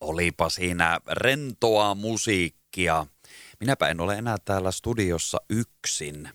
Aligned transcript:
Olipa 0.00 0.48
siinä 0.48 1.00
rentoa 1.10 1.94
musiikkia. 1.94 3.06
Minäpä 3.60 3.88
en 3.88 4.00
ole 4.00 4.14
enää 4.14 4.36
täällä 4.44 4.70
studiossa 4.70 5.38
yksin. 5.50 6.28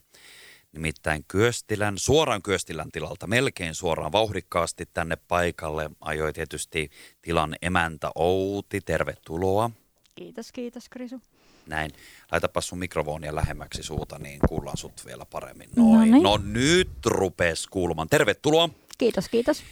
Nimittäin 0.71 1.25
Kyöstilän, 1.27 1.97
suoraan 1.97 2.41
Kyöstilän 2.41 2.91
tilalta, 2.91 3.27
melkein 3.27 3.75
suoraan 3.75 4.11
vauhdikkaasti 4.11 4.85
tänne 4.93 5.15
paikalle 5.27 5.89
ajoi 6.01 6.33
tietysti 6.33 6.89
tilan 7.21 7.55
emäntä 7.61 8.11
Outi. 8.15 8.81
Tervetuloa. 8.81 9.71
Kiitos, 10.15 10.51
kiitos 10.51 10.89
Krisu. 10.89 11.21
Näin. 11.67 11.91
Laitapa 12.31 12.61
sun 12.61 12.79
mikrofonia 12.79 13.35
lähemmäksi 13.35 13.83
suuta, 13.83 14.19
niin 14.19 14.39
kuullaan 14.49 14.77
sut 14.77 15.05
vielä 15.05 15.25
paremmin. 15.25 15.69
Noin. 15.75 16.11
No, 16.11 16.17
niin. 16.17 16.23
no 16.23 16.37
nyt 16.37 17.05
rupes 17.05 17.67
kuulumaan. 17.67 18.09
Tervetuloa. 18.09 18.69
Kiitos, 18.97 19.29
kiitos. 19.29 19.63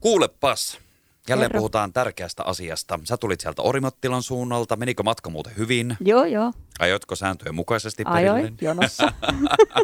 Kuulepas, 0.00 0.78
Jälleen 1.28 1.50
Kerro. 1.50 1.58
puhutaan 1.58 1.92
tärkeästä 1.92 2.42
asiasta. 2.44 3.00
Sä 3.04 3.16
tulit 3.16 3.40
sieltä 3.40 3.62
Orimattilan 3.62 4.22
suunnalta. 4.22 4.76
Menikö 4.76 5.02
matka 5.02 5.30
muuten 5.30 5.56
hyvin? 5.56 5.96
Joo, 6.00 6.24
joo. 6.24 6.52
Ajoitko 6.78 7.16
sääntöjen 7.16 7.54
mukaisesti 7.54 8.02
Ajoin, 8.06 8.42
perille? 8.42 8.58
jonossa. 8.60 9.12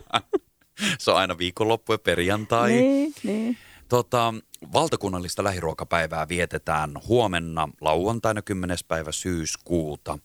Se 0.98 1.10
on 1.10 1.16
aina 1.16 1.38
viikonloppu 1.38 1.92
ja 1.92 1.98
perjantai. 1.98 2.70
Niin, 2.72 3.12
niin. 3.22 3.56
Tota, 3.88 4.34
valtakunnallista 4.72 5.44
lähiruokapäivää 5.44 6.28
vietetään 6.28 6.90
huomenna 7.08 7.68
lauantaina 7.80 8.42
10. 8.42 8.78
päivä 8.88 9.12
syyskuuta. 9.12 10.18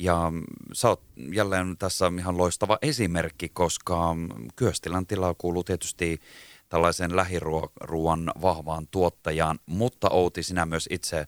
Ja 0.00 0.32
sä 0.72 0.88
oot 0.88 1.02
jälleen 1.32 1.76
tässä 1.78 2.12
ihan 2.18 2.36
loistava 2.36 2.78
esimerkki, 2.82 3.48
koska 3.48 4.16
Kyöstilän 4.56 5.06
tilaa 5.06 5.34
kuuluu 5.34 5.64
tietysti 5.64 6.20
tällaisen 6.70 7.16
lähiruuan 7.16 8.32
vahvaan 8.42 8.86
tuottajaan, 8.90 9.58
mutta 9.66 10.08
Outi, 10.10 10.42
sinä 10.42 10.66
myös 10.66 10.88
itse 10.90 11.18
ö, 11.18 11.26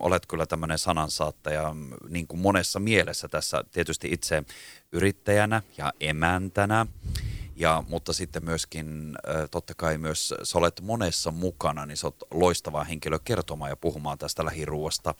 olet 0.00 0.26
kyllä 0.26 0.46
tämmöinen 0.46 0.78
sanansaattaja 0.78 1.76
niin 2.08 2.26
kuin 2.26 2.40
monessa 2.40 2.80
mielessä 2.80 3.28
tässä 3.28 3.64
tietysti 3.72 4.08
itse 4.10 4.44
yrittäjänä 4.92 5.62
ja 5.78 5.92
emäntänä. 6.00 6.86
Ja, 7.56 7.84
mutta 7.88 8.12
sitten 8.12 8.44
myöskin 8.44 9.16
totta 9.50 9.74
kai 9.74 9.98
myös 9.98 10.34
sä 10.42 10.58
olet 10.58 10.80
monessa 10.80 11.30
mukana, 11.30 11.86
niin 11.86 11.96
sä 11.96 12.06
oot 12.06 12.22
loistava 12.30 12.84
henkilö 12.84 13.18
kertomaan 13.24 13.70
ja 13.70 13.76
puhumaan 13.76 14.18
tästä 14.18 14.44
lähiruuasta. 14.44 15.14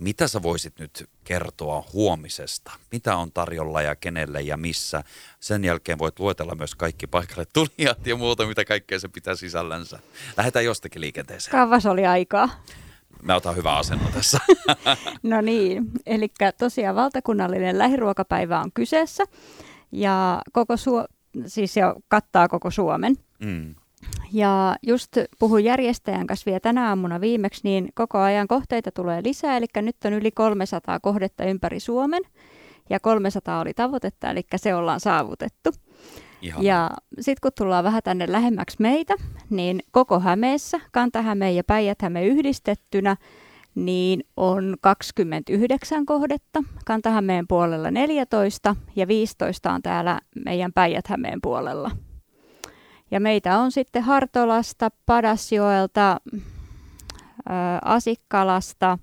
Mitä 0.00 0.28
sä 0.28 0.42
voisit 0.42 0.78
nyt 0.78 1.10
kertoa 1.24 1.84
huomisesta? 1.92 2.72
Mitä 2.92 3.16
on 3.16 3.32
tarjolla 3.32 3.82
ja 3.82 3.96
kenelle 3.96 4.40
ja 4.40 4.56
missä? 4.56 5.04
Sen 5.40 5.64
jälkeen 5.64 5.98
voit 5.98 6.18
luetella 6.18 6.54
myös 6.54 6.74
kaikki 6.74 7.06
paikalle 7.06 7.46
tulijat 7.52 8.06
ja 8.06 8.16
muuta, 8.16 8.46
mitä 8.46 8.64
kaikkea 8.64 8.98
se 8.98 9.08
pitää 9.08 9.34
sisällänsä. 9.34 9.98
Lähdetään 10.36 10.64
jostakin 10.64 11.00
liikenteeseen. 11.00 11.52
Kauas 11.52 11.86
oli 11.86 12.06
aikaa. 12.06 12.64
Mä 13.22 13.34
otan 13.34 13.56
hyvä 13.56 13.76
asenno 13.76 14.04
tässä. 14.14 14.38
no 15.22 15.40
niin, 15.40 15.84
eli 16.06 16.28
tosiaan 16.58 16.96
valtakunnallinen 16.96 17.78
lähiruokapäivä 17.78 18.60
on 18.60 18.72
kyseessä 18.72 19.24
ja 19.92 20.42
koko 20.52 20.76
Suo- 20.76 21.06
siis 21.46 21.76
jo 21.76 21.94
kattaa 22.08 22.48
koko 22.48 22.70
Suomen. 22.70 23.16
Mm. 23.38 23.74
Ja 24.32 24.76
just 24.82 25.12
puhuin 25.38 25.64
järjestäjän 25.64 26.26
kanssa 26.26 26.46
vielä 26.46 26.60
tänä 26.60 26.88
aamuna 26.88 27.20
viimeksi, 27.20 27.60
niin 27.64 27.88
koko 27.94 28.18
ajan 28.18 28.48
kohteita 28.48 28.90
tulee 28.90 29.22
lisää, 29.24 29.56
eli 29.56 29.66
nyt 29.76 29.96
on 30.04 30.12
yli 30.12 30.30
300 30.30 31.00
kohdetta 31.00 31.44
ympäri 31.44 31.80
Suomen, 31.80 32.22
ja 32.90 33.00
300 33.00 33.60
oli 33.60 33.74
tavoitetta, 33.74 34.30
eli 34.30 34.42
se 34.56 34.74
ollaan 34.74 35.00
saavutettu. 35.00 35.70
Ihan. 36.42 36.64
Ja 36.64 36.90
sitten 37.20 37.40
kun 37.42 37.50
tullaan 37.58 37.84
vähän 37.84 38.02
tänne 38.04 38.32
lähemmäksi 38.32 38.76
meitä, 38.80 39.14
niin 39.50 39.82
koko 39.90 40.20
Hämeessä, 40.20 40.80
Kanta-Häme 40.92 41.52
ja 41.52 41.64
Päijät-Häme 41.64 42.26
yhdistettynä, 42.26 43.16
niin 43.74 44.24
on 44.36 44.76
29 44.80 46.06
kohdetta, 46.06 46.62
Kanta-Hämeen 46.86 47.48
puolella 47.48 47.90
14 47.90 48.76
ja 48.96 49.08
15 49.08 49.72
on 49.72 49.82
täällä 49.82 50.20
meidän 50.44 50.72
Päijät-Hämeen 50.72 51.38
puolella. 51.42 51.90
Ja 53.12 53.20
meitä 53.20 53.58
on 53.58 53.72
sitten 53.72 54.02
Hartolasta, 54.02 54.90
Padasjoelta, 55.06 56.20
Asikkalasta, 57.84 58.98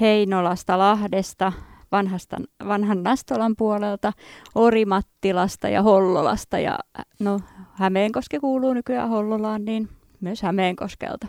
Heinolasta, 0.00 0.78
Lahdesta, 0.78 1.52
vanhasta, 1.92 2.36
vanhan 2.66 3.02
Nastolan 3.02 3.56
puolelta, 3.56 4.12
Orimattilasta 4.54 5.68
ja 5.68 5.82
Hollolasta. 5.82 6.58
Ja 6.58 6.78
no, 7.18 7.40
Hämeenkoski 7.72 8.38
kuuluu 8.38 8.74
nykyään 8.74 9.08
Hollolaan, 9.08 9.64
niin 9.64 9.88
myös 10.20 10.42
Hämeenkoskelta. 10.42 11.26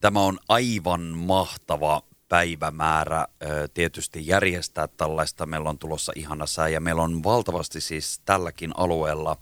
Tämä 0.00 0.20
on 0.20 0.38
aivan 0.48 1.02
mahtava 1.02 2.02
päivämäärä 2.28 3.26
tietysti 3.74 4.26
järjestää 4.26 4.88
tällaista. 4.88 5.46
Meillä 5.46 5.70
on 5.70 5.78
tulossa 5.78 6.12
ihana 6.16 6.46
sää 6.46 6.68
ja 6.68 6.80
meillä 6.80 7.02
on 7.02 7.22
valtavasti 7.22 7.80
siis 7.80 8.20
tälläkin 8.24 8.72
alueella 8.76 9.36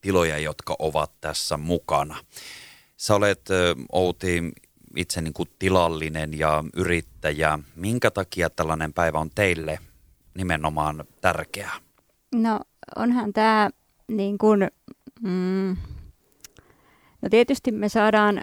tiloja, 0.00 0.38
jotka 0.38 0.76
ovat 0.78 1.10
tässä 1.20 1.56
mukana. 1.56 2.16
Sä 2.96 3.14
olet 3.14 3.48
Outi 3.92 4.52
itse 4.96 5.20
niin 5.20 5.32
kuin 5.32 5.48
tilallinen 5.58 6.38
ja 6.38 6.64
yrittäjä. 6.74 7.58
Minkä 7.76 8.10
takia 8.10 8.50
tällainen 8.50 8.92
päivä 8.92 9.18
on 9.18 9.30
teille 9.34 9.78
nimenomaan 10.34 11.04
tärkeä? 11.20 11.70
No 12.34 12.60
onhan 12.96 13.32
tämä 13.32 13.70
niin 14.08 14.38
kuin, 14.38 14.68
mm, 15.20 15.76
no 17.22 17.28
tietysti 17.30 17.72
me 17.72 17.88
saadaan 17.88 18.40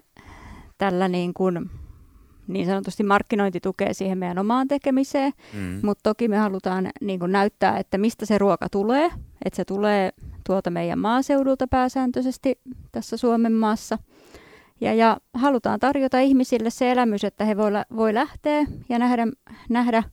tällä 0.78 1.08
niin 1.08 1.34
kuin 1.34 1.70
niin 2.48 2.66
sanotusti 2.66 3.04
markkinointi 3.04 3.60
tukee 3.60 3.94
siihen 3.94 4.18
meidän 4.18 4.40
omaan 4.40 4.68
tekemiseen, 4.68 5.34
mm. 5.54 5.80
mutta 5.84 6.04
toki 6.04 6.28
me 6.28 6.38
halutaan 6.38 6.90
niin 7.02 7.20
kuin 7.20 7.32
näyttää, 7.32 7.78
että 7.78 7.98
mistä 7.98 8.26
se 8.26 8.38
ruoka 8.38 8.70
tulee, 8.70 9.10
että 9.46 9.58
se 9.58 9.66
tulee 9.66 10.12
tuolta 10.46 10.70
meidän 10.70 11.00
maaseudulta 11.00 11.68
pääsääntöisesti 11.68 12.60
tässä 12.92 13.18
Suomen 13.18 13.54
maassa. 13.54 13.98
Ja, 14.82 14.94
ja 14.94 15.18
halutaan 15.34 15.80
tarjota 15.80 16.20
ihmisille 16.20 16.70
se 16.70 16.92
elämys, 16.92 17.24
että 17.24 17.46
he 17.46 17.58
voi, 17.58 17.72
voi 17.96 18.14
lähteä 18.14 18.66
ja 18.90 19.00
nähdä, 19.00 19.28
nähdä 19.70 20.04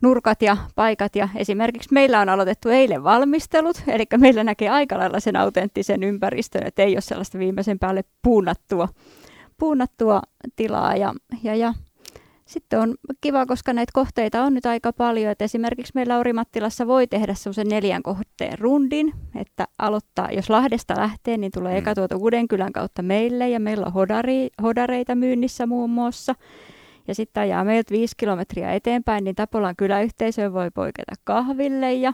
nurkat 0.00 0.42
ja 0.42 0.56
paikat. 0.74 1.16
Ja 1.16 1.28
esimerkiksi 1.36 1.88
meillä 1.92 2.20
on 2.20 2.28
aloitettu 2.28 2.68
eilen 2.68 3.04
valmistelut, 3.04 3.82
eli 3.86 4.04
meillä 4.16 4.44
näkee 4.44 4.68
aika 4.68 4.98
lailla 4.98 5.20
sen 5.20 5.36
autenttisen 5.36 6.02
ympäristön, 6.02 6.66
että 6.66 6.82
ei 6.82 6.94
ole 6.94 7.00
sellaista 7.00 7.38
viimeisen 7.38 7.78
päälle 7.78 8.04
puunattua 8.22 8.88
puunattua 9.58 10.22
tilaa 10.56 10.96
ja, 10.96 11.14
ja, 11.42 11.54
ja 11.54 11.74
sitten 12.44 12.80
on 12.80 12.94
kiva, 13.20 13.46
koska 13.46 13.72
näitä 13.72 13.90
kohteita 13.94 14.42
on 14.42 14.54
nyt 14.54 14.66
aika 14.66 14.92
paljon, 14.92 15.30
että 15.30 15.44
esimerkiksi 15.44 15.92
meillä 15.94 16.18
Orimattilassa 16.18 16.86
voi 16.86 17.06
tehdä 17.06 17.34
semmoisen 17.34 17.68
neljän 17.68 18.02
kohteen 18.02 18.58
rundin, 18.58 19.12
että 19.36 19.64
aloittaa, 19.78 20.30
jos 20.32 20.50
Lahdesta 20.50 20.94
lähtee, 20.96 21.36
niin 21.36 21.52
tulee 21.52 21.72
mm. 21.72 21.78
eka 21.78 21.94
tuota 21.94 22.16
Udenkylän 22.16 22.72
kautta 22.72 23.02
meille 23.02 23.48
ja 23.48 23.60
meillä 23.60 23.86
on 23.86 23.92
hodari, 23.92 24.48
hodareita 24.62 25.14
myynnissä 25.14 25.66
muun 25.66 25.90
muassa. 25.90 26.34
Ja 27.08 27.14
sitten 27.14 27.42
ajaa 27.42 27.64
meiltä 27.64 27.92
viisi 27.92 28.14
kilometriä 28.16 28.72
eteenpäin, 28.72 29.24
niin 29.24 29.36
Tapolan 29.36 29.76
kyläyhteisöön 29.76 30.52
voi 30.52 30.70
poiketa 30.70 31.12
kahville 31.24 31.92
ja 31.92 32.12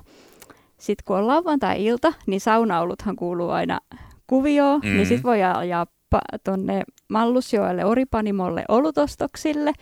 sitten 0.79 1.05
kun 1.05 1.17
on 1.17 1.27
lauantai-ilta, 1.27 2.13
niin 2.27 2.41
saunauluthan 2.41 3.17
kuuluu 3.17 3.51
aina 3.51 3.81
kuvioon, 4.27 4.81
niin 4.81 4.93
mm. 4.93 4.97
niin 4.97 5.07
sitten 5.07 5.23
voi 5.23 5.43
ajaa 5.43 5.87
tuonne 6.45 6.83
Mallusjoelle 7.09 7.85
Oripanimolle 7.85 8.65
olutostoksille. 8.69 9.73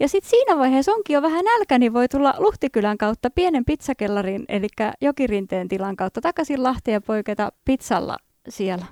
Ja 0.00 0.08
sitten 0.08 0.30
siinä 0.30 0.58
vaiheessa 0.58 0.92
onkin 0.92 1.14
jo 1.14 1.22
vähän 1.22 1.44
nälkä, 1.44 1.78
niin 1.78 1.92
voi 1.92 2.08
tulla 2.08 2.34
Luhtikylän 2.38 2.98
kautta 2.98 3.30
pienen 3.30 3.64
pizzakellarin, 3.64 4.44
eli 4.48 4.66
Jokirinteen 5.00 5.68
tilan 5.68 5.96
kautta 5.96 6.20
takaisin 6.20 6.62
Lahteen 6.62 6.92
ja 6.92 7.00
poiketa 7.00 7.52
pizzalla 7.64 8.16
siellä. 8.48 8.86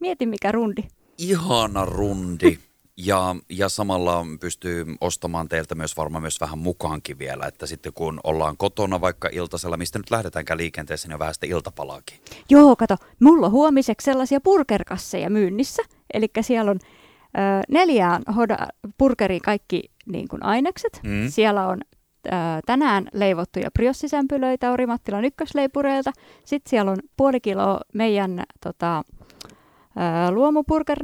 Mieti 0.00 0.26
mikä 0.26 0.52
rundi. 0.52 0.82
Ihana 1.18 1.84
rundi. 1.84 2.58
Ja, 2.96 3.36
ja 3.48 3.68
samalla 3.68 4.26
pystyy 4.40 4.86
ostamaan 5.00 5.48
teiltä 5.48 5.74
myös 5.74 5.96
varmaan 5.96 6.22
myös 6.22 6.40
vähän 6.40 6.58
mukaankin 6.58 7.18
vielä, 7.18 7.46
että 7.46 7.66
sitten 7.66 7.92
kun 7.92 8.20
ollaan 8.24 8.56
kotona 8.56 9.00
vaikka 9.00 9.28
iltasella, 9.32 9.76
mistä 9.76 9.98
nyt 9.98 10.10
lähdetäänkään 10.10 10.58
liikenteeseen, 10.58 11.10
niin 11.10 11.18
vähän 11.18 11.34
sitten 11.34 11.50
iltapalaakin. 11.50 12.18
Joo, 12.50 12.76
kato, 12.76 12.96
mulla 13.20 13.46
on 13.46 13.52
huomiseksi 13.52 14.04
sellaisia 14.04 14.40
burgerkasseja 14.40 15.30
myynnissä, 15.30 15.82
eli 16.12 16.26
siellä 16.40 16.70
on 16.70 16.78
ö, 16.82 17.62
neljään 17.68 18.22
hoda, 18.36 18.58
burgeriin 18.98 19.42
kaikki 19.42 19.90
niin 20.06 20.28
kuin 20.28 20.44
ainekset. 20.44 21.00
Mm. 21.04 21.28
Siellä 21.28 21.68
on 21.68 21.80
ö, 22.26 22.30
tänään 22.66 23.08
leivottuja 23.12 23.70
priossisämpylöitä 23.70 24.72
Orimattilan 24.72 25.24
ykkösleipureilta. 25.24 26.12
Sitten 26.44 26.70
siellä 26.70 26.90
on 26.90 26.98
puoli 27.16 27.40
kiloa 27.40 27.80
meidän 27.94 28.42
tota, 28.64 28.98
ö, 28.98 30.30
luomupurger 30.30 30.98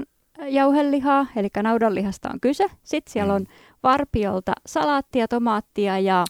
jauhelihaa, 0.47 1.27
eli 1.37 1.49
naudanlihasta 1.63 2.31
on 2.33 2.41
kyse. 2.41 2.67
Sitten 2.83 3.13
siellä 3.13 3.35
on 3.35 3.47
varpiolta 3.83 4.53
salaattia, 4.67 5.29
tomaattia 5.29 5.99
ja, 5.99 6.25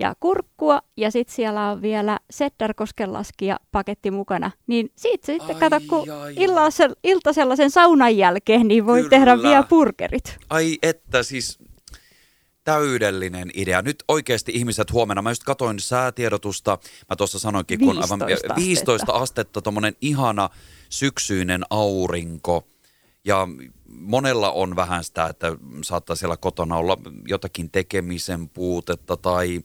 ja 0.00 0.14
kurkkua, 0.20 0.82
ja 0.96 1.10
sitten 1.10 1.34
siellä 1.34 1.70
on 1.70 1.82
vielä 1.82 2.18
Seddarkoskenlaskija 2.30 3.60
paketti 3.72 4.10
mukana. 4.10 4.50
Niin 4.66 4.92
siitä 4.96 5.26
sitten, 5.26 5.56
ai, 5.56 5.60
kato, 5.60 5.80
kun 5.88 6.06
ilta 7.02 7.32
sellaisen 7.32 7.70
saunan 7.70 8.16
jälkeen, 8.16 8.68
niin 8.68 8.86
voi 8.86 8.98
Kyllä. 8.98 9.10
tehdä 9.10 9.42
vielä 9.42 9.62
burgerit. 9.62 10.36
Ai 10.50 10.78
että, 10.82 11.22
siis 11.22 11.58
täydellinen 12.64 13.50
idea. 13.54 13.82
Nyt 13.82 14.04
oikeasti 14.08 14.52
ihmiset 14.54 14.92
huomenna, 14.92 15.22
mä 15.22 15.30
just 15.30 15.44
katoin 15.44 15.80
säätiedotusta, 15.80 16.78
mä 17.10 17.16
tuossa 17.16 17.38
sanoinkin, 17.38 17.78
kun 17.78 17.96
15 17.96 18.14
aivan 18.14 18.32
astetta. 18.32 18.56
15 18.56 19.12
astetta, 19.12 19.62
tuommoinen 19.62 19.94
ihana 20.00 20.48
syksyinen 20.88 21.62
aurinko. 21.70 22.68
Ja 23.24 23.48
monella 23.90 24.50
on 24.50 24.76
vähän 24.76 25.04
sitä, 25.04 25.26
että 25.26 25.56
saattaa 25.82 26.16
siellä 26.16 26.36
kotona 26.36 26.76
olla 26.76 26.96
jotakin 27.28 27.70
tekemisen 27.70 28.48
puutetta 28.48 29.16
tai 29.16 29.60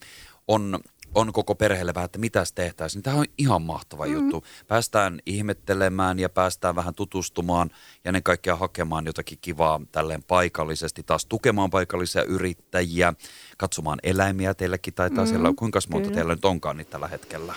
on, 0.48 0.80
on 1.16 1.34
koko 1.34 1.56
perheelle 1.56 1.94
vähän, 1.94 2.06
että 2.06 2.20
mitäs 2.20 2.54
tehtäisiin. 2.54 3.04
Tämä 3.04 3.18
on 3.18 3.26
ihan 3.38 3.62
mahtava 3.62 4.06
mm. 4.06 4.14
juttu. 4.14 4.44
Päästään 4.68 5.20
ihmettelemään 5.26 6.20
ja 6.20 6.30
päästään 6.30 6.76
vähän 6.76 6.96
tutustumaan 6.96 7.70
ja 8.04 8.10
ennen 8.10 8.24
kaikkea 8.24 8.56
hakemaan 8.56 9.06
jotakin 9.06 9.38
kivaa 9.42 9.82
tälleen 9.92 10.24
paikallisesti. 10.24 11.04
Taas 11.04 11.26
tukemaan 11.26 11.70
paikallisia 11.70 12.24
yrittäjiä, 12.24 13.14
katsomaan 13.58 14.00
eläimiä 14.04 14.54
teilläkin 14.54 14.94
taitaa 14.94 15.24
mm, 15.26 15.30
siellä. 15.30 15.54
Kuinka 15.56 15.80
monta 15.90 16.04
kyllä. 16.04 16.16
teillä 16.16 16.36
nyt 16.36 16.46
onkaan 16.46 16.78
niitä 16.78 16.92
tällä 16.92 17.08
hetkellä? 17.08 17.54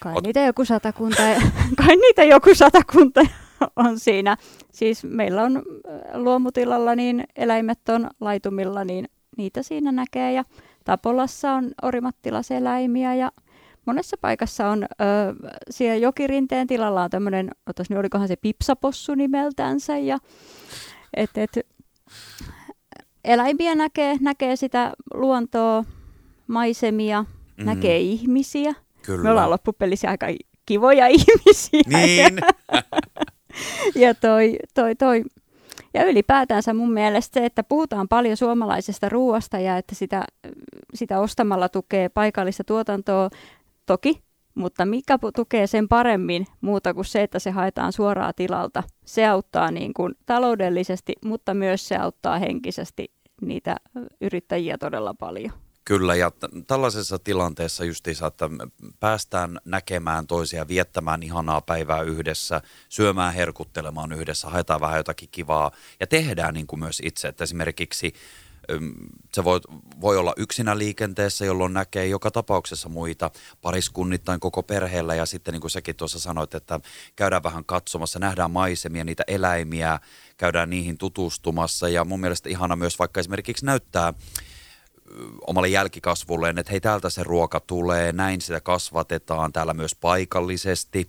Kai 0.00 0.14
Ot- 0.14 0.22
niitä 0.22 0.40
joku 0.40 0.64
satakunta, 0.64 1.22
kai 1.86 1.96
niitä 1.96 2.24
joku 2.24 2.54
satakunta 2.54 3.20
on 3.76 3.98
siinä. 3.98 4.36
Siis 4.72 5.04
meillä 5.04 5.42
on 5.42 5.56
äh, 5.56 5.62
luomutilalla 6.20 6.94
niin 6.94 7.24
eläimet 7.36 7.88
on 7.88 8.10
laitumilla, 8.20 8.84
niin 8.84 9.08
niitä 9.36 9.62
siinä 9.62 9.92
näkee. 9.92 10.32
Ja 10.32 10.44
Tapolassa 10.84 11.52
on 11.52 11.70
orimattilaseläimiä 11.82 13.14
ja 13.14 13.32
monessa 13.86 14.16
paikassa 14.20 14.68
on, 14.68 14.82
ö, 14.82 14.86
siellä 15.70 15.96
jokirinteen 15.96 16.66
tilalla 16.66 17.02
on 17.02 17.10
tämmöinen, 17.10 17.50
otas 17.66 17.90
nyt 17.90 17.98
olikohan 17.98 18.28
se 18.28 18.36
pipsapossu 18.36 19.14
nimeltänsä. 19.14 19.98
Ja, 19.98 20.18
et, 21.14 21.30
et, 21.36 21.50
eläimiä 23.24 23.74
näkee, 23.74 24.16
näkee 24.20 24.56
sitä 24.56 24.92
luontoa, 25.14 25.84
maisemia, 26.46 27.24
Mm. 27.56 27.66
näkee 27.66 27.98
ihmisiä. 28.00 28.74
Kyllä. 29.02 29.22
Me 29.22 29.30
ollaan 29.30 29.50
loppupelissä 29.50 30.08
aika 30.10 30.26
kivoja 30.66 31.06
ihmisiä. 31.18 31.82
Niin. 31.86 32.38
Ja, 33.94 34.14
toi, 34.14 34.56
toi, 34.74 34.94
toi. 34.94 35.24
ja 35.94 36.04
ylipäätänsä 36.04 36.74
mun 36.74 36.92
mielestä 36.92 37.40
se, 37.40 37.46
että 37.46 37.62
puhutaan 37.62 38.08
paljon 38.08 38.36
suomalaisesta 38.36 39.08
ruoasta 39.08 39.58
ja 39.58 39.76
että 39.76 39.94
sitä, 39.94 40.24
sitä 40.94 41.20
ostamalla 41.20 41.68
tukee 41.68 42.08
paikallista 42.08 42.64
tuotantoa, 42.64 43.30
toki, 43.86 44.22
mutta 44.54 44.86
mikä 44.86 45.18
tukee 45.36 45.66
sen 45.66 45.88
paremmin 45.88 46.46
muuta 46.60 46.94
kuin 46.94 47.04
se, 47.04 47.22
että 47.22 47.38
se 47.38 47.50
haetaan 47.50 47.92
suoraan 47.92 48.32
tilalta. 48.36 48.82
Se 49.04 49.26
auttaa 49.26 49.70
niin 49.70 49.94
kuin 49.94 50.14
taloudellisesti, 50.26 51.12
mutta 51.24 51.54
myös 51.54 51.88
se 51.88 51.96
auttaa 51.96 52.38
henkisesti 52.38 53.12
niitä 53.42 53.76
yrittäjiä 54.20 54.78
todella 54.78 55.14
paljon. 55.14 55.52
Kyllä, 55.84 56.14
ja 56.14 56.30
t- 56.30 56.66
tällaisessa 56.66 57.18
tilanteessa 57.18 57.84
justiinsa, 57.84 58.26
että 58.26 58.50
päästään 59.00 59.60
näkemään 59.64 60.26
toisia, 60.26 60.68
viettämään 60.68 61.22
ihanaa 61.22 61.60
päivää 61.60 62.02
yhdessä, 62.02 62.62
syömään, 62.88 63.34
herkuttelemaan 63.34 64.12
yhdessä, 64.12 64.48
haetaan 64.48 64.80
vähän 64.80 64.96
jotakin 64.96 65.28
kivaa 65.32 65.70
ja 66.00 66.06
tehdään 66.06 66.54
niin 66.54 66.66
kuin 66.66 66.80
myös 66.80 67.02
itse. 67.04 67.28
Että 67.28 67.44
esimerkiksi 67.44 68.12
se 69.34 69.44
voi, 69.44 69.60
voi 70.00 70.16
olla 70.16 70.34
yksinä 70.36 70.78
liikenteessä, 70.78 71.44
jolloin 71.44 71.72
näkee 71.72 72.06
joka 72.06 72.30
tapauksessa 72.30 72.88
muita 72.88 73.30
pariskunnittain 73.62 74.40
koko 74.40 74.62
perheellä 74.62 75.14
ja 75.14 75.26
sitten 75.26 75.52
niin 75.52 75.60
kuin 75.60 75.70
säkin 75.70 75.96
tuossa 75.96 76.20
sanoit, 76.20 76.54
että 76.54 76.80
käydään 77.16 77.42
vähän 77.42 77.64
katsomassa, 77.64 78.18
nähdään 78.18 78.50
maisemia, 78.50 79.04
niitä 79.04 79.24
eläimiä, 79.26 80.00
käydään 80.36 80.70
niihin 80.70 80.98
tutustumassa 80.98 81.88
ja 81.88 82.04
mun 82.04 82.20
mielestä 82.20 82.48
ihana 82.48 82.76
myös 82.76 82.98
vaikka 82.98 83.20
esimerkiksi 83.20 83.66
näyttää 83.66 84.14
omalle 85.46 85.68
jälkikasvulleen, 85.68 86.58
että 86.58 86.70
hei 86.70 86.80
täältä 86.80 87.10
se 87.10 87.22
ruoka 87.22 87.60
tulee, 87.60 88.12
näin 88.12 88.40
sitä 88.40 88.60
kasvatetaan 88.60 89.52
täällä 89.52 89.74
myös 89.74 89.94
paikallisesti. 89.94 91.08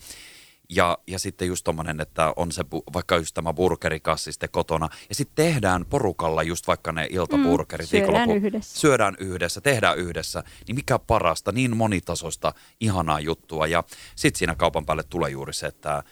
Ja, 0.69 0.97
ja 1.07 1.19
sitten 1.19 1.47
just 1.47 1.63
tommonen, 1.63 2.01
että 2.01 2.33
on 2.35 2.51
se 2.51 2.65
vaikka 2.93 3.17
just 3.17 3.33
tämä 3.33 3.53
burgerikassi 3.53 4.31
sitten 4.31 4.49
kotona. 4.51 4.89
Ja 5.09 5.15
sitten 5.15 5.45
tehdään 5.45 5.85
porukalla 5.85 6.43
just 6.43 6.67
vaikka 6.67 6.91
ne 6.91 7.07
iltaburgerit. 7.09 7.87
Mm, 7.87 7.89
syödään 7.89 8.29
viikonloppu- 8.29 8.47
yhdessä. 8.47 8.79
Syödään 8.79 9.15
yhdessä, 9.19 9.61
tehdään 9.61 9.97
yhdessä. 9.97 10.43
Niin 10.67 10.75
mikä 10.75 10.99
parasta, 10.99 11.51
niin 11.51 11.77
monitasoista, 11.77 12.53
ihanaa 12.79 13.19
juttua. 13.19 13.67
Ja 13.67 13.83
sitten 14.15 14.39
siinä 14.39 14.55
kaupan 14.55 14.85
päälle 14.85 15.03
tulee 15.03 15.29
juuri 15.29 15.53
se, 15.53 15.67
että 15.67 16.03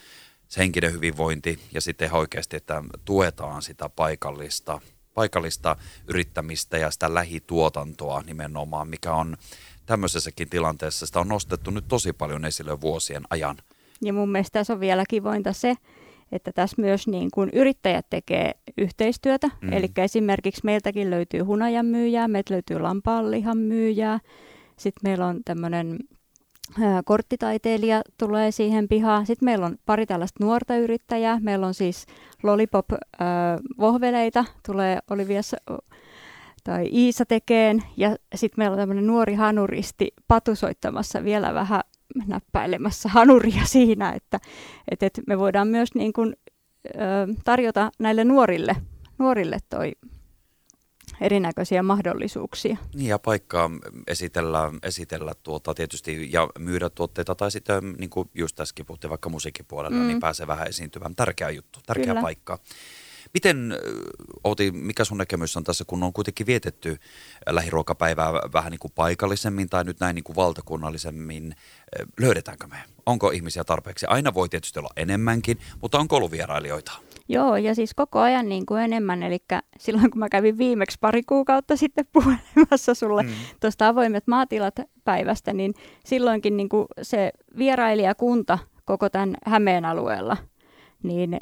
se 0.48 0.62
henkinen 0.62 0.94
hyvinvointi 0.94 1.60
ja 1.72 1.82
sitten 1.82 2.06
ihan 2.06 2.20
oikeasti, 2.20 2.58
että 2.58 2.84
tuetaan 3.06 3.62
sitä 3.62 3.90
paikallista, 3.90 4.82
paikallista 5.20 5.76
yrittämistä 6.08 6.78
ja 6.78 6.92
sitä 6.92 7.14
lähituotantoa 7.14 8.22
nimenomaan, 8.22 8.88
mikä 8.88 9.14
on 9.14 9.38
tämmöisessäkin 9.86 10.50
tilanteessa, 10.50 11.06
sitä 11.06 11.20
on 11.20 11.28
nostettu 11.28 11.72
nyt 11.72 11.88
tosi 11.88 12.14
paljon 12.14 12.46
esille 12.46 12.82
vuosien 12.82 13.24
ajan. 13.30 13.58
Ja 14.02 14.14
mun 14.14 14.30
mielestä 14.30 14.60
tässä 14.60 14.74
on 14.74 14.80
vielä 14.80 15.04
kivointa 15.10 15.54
se, 15.54 15.76
että 16.32 16.52
tässä 16.52 16.82
myös 16.82 17.08
niin 17.08 17.32
kuin 17.34 17.50
yrittäjät 17.54 18.06
tekee 18.10 18.52
yhteistyötä. 18.78 19.50
Mm. 19.62 19.74
Eli 19.74 19.88
esimerkiksi 19.98 20.62
meiltäkin 20.64 21.10
löytyy 21.10 21.40
hunajan 21.42 21.86
myyjää, 21.86 22.28
meiltä 22.28 22.54
löytyy 22.54 22.80
lampaanlihan 22.80 23.58
myyjää. 23.58 24.20
Sitten 24.78 25.10
meillä 25.10 25.26
on 25.26 25.42
tämmöinen 25.46 26.00
korttitaiteilija 27.06 28.02
tulee 28.18 28.52
siihen 28.52 28.88
pihaan. 28.88 29.26
Sitten 29.26 29.46
meillä 29.46 29.66
on 29.66 29.78
pari 29.86 30.06
tällaista 30.06 30.46
nuorta 30.46 30.76
yrittäjää. 30.76 31.40
Meillä 31.42 31.68
on 31.68 31.74
siis 31.74 32.06
Lollipop-vohveleita, 32.44 34.46
tulee 34.66 35.00
Olivias 35.10 35.56
tai 36.64 36.90
Iisa 36.92 37.26
tekeen. 37.26 37.84
Ja 37.98 38.16
sitten 38.36 38.62
meillä 38.62 38.74
on 38.74 38.80
tämmöinen 38.80 39.08
nuori 39.08 39.34
hanuristi 39.34 40.14
patusoittamassa 40.28 41.24
vielä 41.24 41.54
vähän 41.54 41.82
näppäilemässä 42.28 43.10
hanuria 43.10 43.66
siinä, 43.76 44.12
että, 44.12 44.40
että, 44.92 45.06
että 45.06 45.22
me 45.28 45.40
voidaan 45.40 45.68
myös 45.68 45.96
niin 45.96 46.14
kuin, 46.14 46.36
ö, 46.86 46.90
tarjota 47.46 47.92
näille 48.00 48.24
nuorille, 48.24 48.76
nuorille 49.18 49.58
toi 49.70 49.92
erinäköisiä 51.22 51.84
mahdollisuuksia. 51.84 52.78
Niin 52.94 53.08
ja 53.10 53.20
paikkaa 53.20 53.72
esitellä, 54.08 54.72
esitellä 54.84 55.34
tuota 55.44 55.74
tietysti 55.74 56.30
ja 56.32 56.50
myydä 56.60 56.90
tuotteita 56.90 57.36
tai 57.36 57.52
sitten 57.52 57.94
niin 57.98 58.10
kuin 58.10 58.30
just 58.36 58.56
tässäkin 58.56 58.86
puhuttiin 58.86 59.10
vaikka 59.10 59.30
musiikkipuolella, 59.30 59.96
mm. 59.96 60.02
Mm. 60.02 60.08
niin 60.08 60.20
pääsee 60.20 60.48
vähän 60.48 60.68
esiintymään. 60.68 61.16
Tärkeä 61.16 61.50
juttu, 61.50 61.80
tärkeä 61.86 62.06
Kyllä. 62.06 62.22
paikka. 62.22 62.60
Miten, 63.34 63.72
ö, 63.72 63.78
Outi, 64.44 64.72
mikä 64.72 65.04
sun 65.04 65.18
näkemys 65.18 65.58
on 65.58 65.64
tässä, 65.64 65.86
kun 65.88 66.04
on 66.04 66.14
kuitenkin 66.14 66.48
vietetty 66.48 66.98
lähiruokapäivää 67.50 68.34
vähän 68.34 68.72
niin 68.72 68.80
kuin 68.80 68.92
paikallisemmin 68.96 69.70
tai 69.70 69.84
nyt 69.84 70.00
näin 70.00 70.16
niin 70.16 70.24
kuin 70.24 70.36
valtakunnallisemmin, 70.36 71.56
ö, 72.00 72.06
löydetäänkö 72.20 72.68
me? 72.68 72.78
Onko 73.06 73.32
ihmisiä 73.32 73.64
tarpeeksi? 73.64 74.06
Aina 74.06 74.34
voi 74.34 74.50
tietysti 74.50 74.80
olla 74.80 74.90
enemmänkin, 74.96 75.60
mutta 75.82 76.00
onko 76.00 76.16
ollut 76.16 76.32
vierailijoita? 76.32 76.92
Joo, 77.32 77.56
ja 77.56 77.76
siis 77.76 77.94
koko 77.94 78.20
ajan 78.20 78.50
niin 78.50 78.66
kuin 78.66 78.82
enemmän, 78.82 79.24
eli 79.24 79.38
silloin 79.78 80.12
kun 80.12 80.20
mä 80.20 80.30
kävin 80.30 80.58
viimeksi 80.58 80.98
pari 81.02 81.24
kuukautta 81.24 81.76
sitten 81.76 82.06
puhelimassa 82.14 82.94
sulle 82.94 83.24
mm. 83.24 83.30
tuosta 83.60 83.88
avoimet 83.88 84.28
maatilat 84.28 84.76
päivästä, 85.04 85.54
niin 85.54 85.74
silloinkin 86.06 86.58
niin 86.58 86.70
kuin 86.70 86.86
se 87.02 87.32
vierailijakunta 87.58 88.60
koko 88.86 89.10
tämän 89.10 89.36
Hämeen 89.46 89.86
alueella, 89.86 90.38
niin 91.04 91.38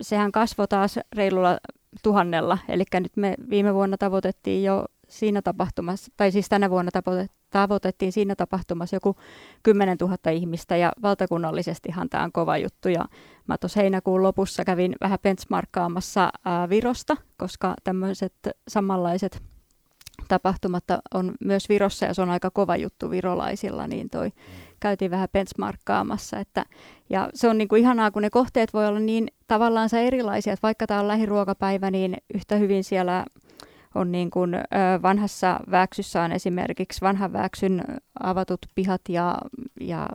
sehän 0.00 0.32
kasvoi 0.32 0.68
taas 0.68 0.98
reilulla 1.16 1.58
tuhannella, 2.02 2.58
eli 2.68 2.84
nyt 2.94 3.16
me 3.16 3.34
viime 3.50 3.74
vuonna 3.74 3.98
tavoitettiin 3.98 4.64
jo 4.64 4.84
siinä 5.08 5.42
tapahtumassa, 5.42 6.12
tai 6.16 6.32
siis 6.32 6.48
tänä 6.48 6.70
vuonna 6.70 6.90
tavoitet- 6.92 7.32
tavoitettiin 7.50 8.12
siinä 8.12 8.36
tapahtumassa 8.36 8.96
joku 8.96 9.16
10 9.62 9.96
000 10.00 10.30
ihmistä, 10.30 10.76
ja 10.76 10.92
valtakunnallisestihan 11.02 12.08
tämä 12.08 12.24
on 12.24 12.32
kova 12.32 12.58
juttu, 12.58 12.88
ja 12.88 13.04
mä 13.48 13.58
tuossa 13.58 13.80
heinäkuun 13.80 14.22
lopussa 14.22 14.64
kävin 14.64 14.94
vähän 15.00 15.18
benchmarkkaamassa 15.22 16.32
Virosta, 16.68 17.16
koska 17.36 17.74
tämmöiset 17.84 18.34
samanlaiset 18.68 19.42
tapahtumat 20.28 20.84
on 21.14 21.34
myös 21.40 21.68
Virossa, 21.68 22.06
ja 22.06 22.14
se 22.14 22.22
on 22.22 22.30
aika 22.30 22.50
kova 22.50 22.76
juttu 22.76 23.10
virolaisilla, 23.10 23.86
niin 23.86 24.10
toi 24.10 24.32
käytiin 24.80 25.10
vähän 25.10 25.28
benchmarkkaamassa. 25.32 26.38
Että, 26.38 26.64
ja 27.10 27.30
se 27.34 27.48
on 27.48 27.58
niin 27.58 27.68
kuin 27.68 27.80
ihanaa, 27.80 28.10
kun 28.10 28.22
ne 28.22 28.30
kohteet 28.30 28.74
voi 28.74 28.86
olla 28.86 29.00
niin 29.00 29.28
tavallaan 29.46 29.88
erilaisia, 29.94 30.52
että 30.52 30.62
vaikka 30.62 30.86
tämä 30.86 31.00
on 31.00 31.08
lähiruokapäivä, 31.08 31.90
niin 31.90 32.16
yhtä 32.34 32.56
hyvin 32.56 32.84
siellä 32.84 33.24
on 33.94 34.12
niin 34.12 34.30
kuin, 34.30 34.54
vanhassa 35.02 35.60
Vääksyssä 35.70 36.22
on 36.22 36.32
esimerkiksi 36.32 37.00
vanhan 37.00 37.32
Vääksyn 37.32 37.84
avatut 38.20 38.60
pihat 38.74 39.00
ja, 39.08 39.38
ja 39.80 40.08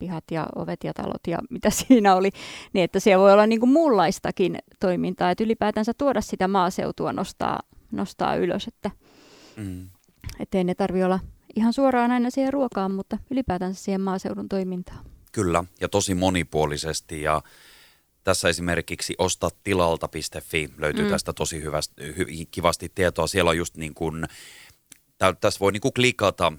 pihat 0.00 0.24
ja 0.30 0.46
ovet 0.56 0.84
ja 0.84 0.92
talot 0.94 1.26
ja 1.26 1.38
mitä 1.50 1.70
siinä 1.80 2.14
oli, 2.14 2.30
niin 2.72 2.84
että 2.84 3.00
siellä 3.00 3.22
voi 3.22 3.32
olla 3.32 3.46
niin 3.46 3.60
kuin 3.60 3.70
muunlaistakin 3.70 4.58
toimintaa, 4.80 5.30
että 5.30 5.44
ylipäätänsä 5.44 5.92
tuoda 5.98 6.20
sitä 6.20 6.48
maaseutua 6.48 7.12
nostaa, 7.12 7.60
nostaa 7.92 8.36
ylös, 8.36 8.68
että 8.68 8.90
Mm. 9.56 9.88
ettei 10.40 10.64
ne 10.64 10.74
tarvi 10.74 11.04
olla 11.04 11.20
ihan 11.56 11.72
suoraan 11.72 12.10
aina 12.10 12.30
siihen 12.30 12.52
ruokaan, 12.52 12.92
mutta 12.92 13.18
ylipäätänsä 13.30 13.84
siihen 13.84 14.00
maaseudun 14.00 14.48
toimintaan. 14.48 15.04
Kyllä, 15.32 15.64
ja 15.80 15.88
tosi 15.88 16.14
monipuolisesti 16.14 17.22
ja 17.22 17.42
tässä 18.24 18.48
esimerkiksi 18.48 19.14
ostatilalta.fi 19.18 20.70
löytyy 20.78 21.04
mm. 21.04 21.10
tästä 21.10 21.32
tosi 21.32 21.62
hyvästi, 21.62 22.02
hy, 22.18 22.26
kivasti 22.50 22.92
tietoa. 22.94 23.26
Siellä 23.26 23.48
on 23.48 23.56
just 23.56 23.76
niin 23.76 23.94
kuin 23.94 24.24
tässä 25.40 25.60
voi 25.60 25.72
niinku 25.72 25.92
klikata 25.92 26.52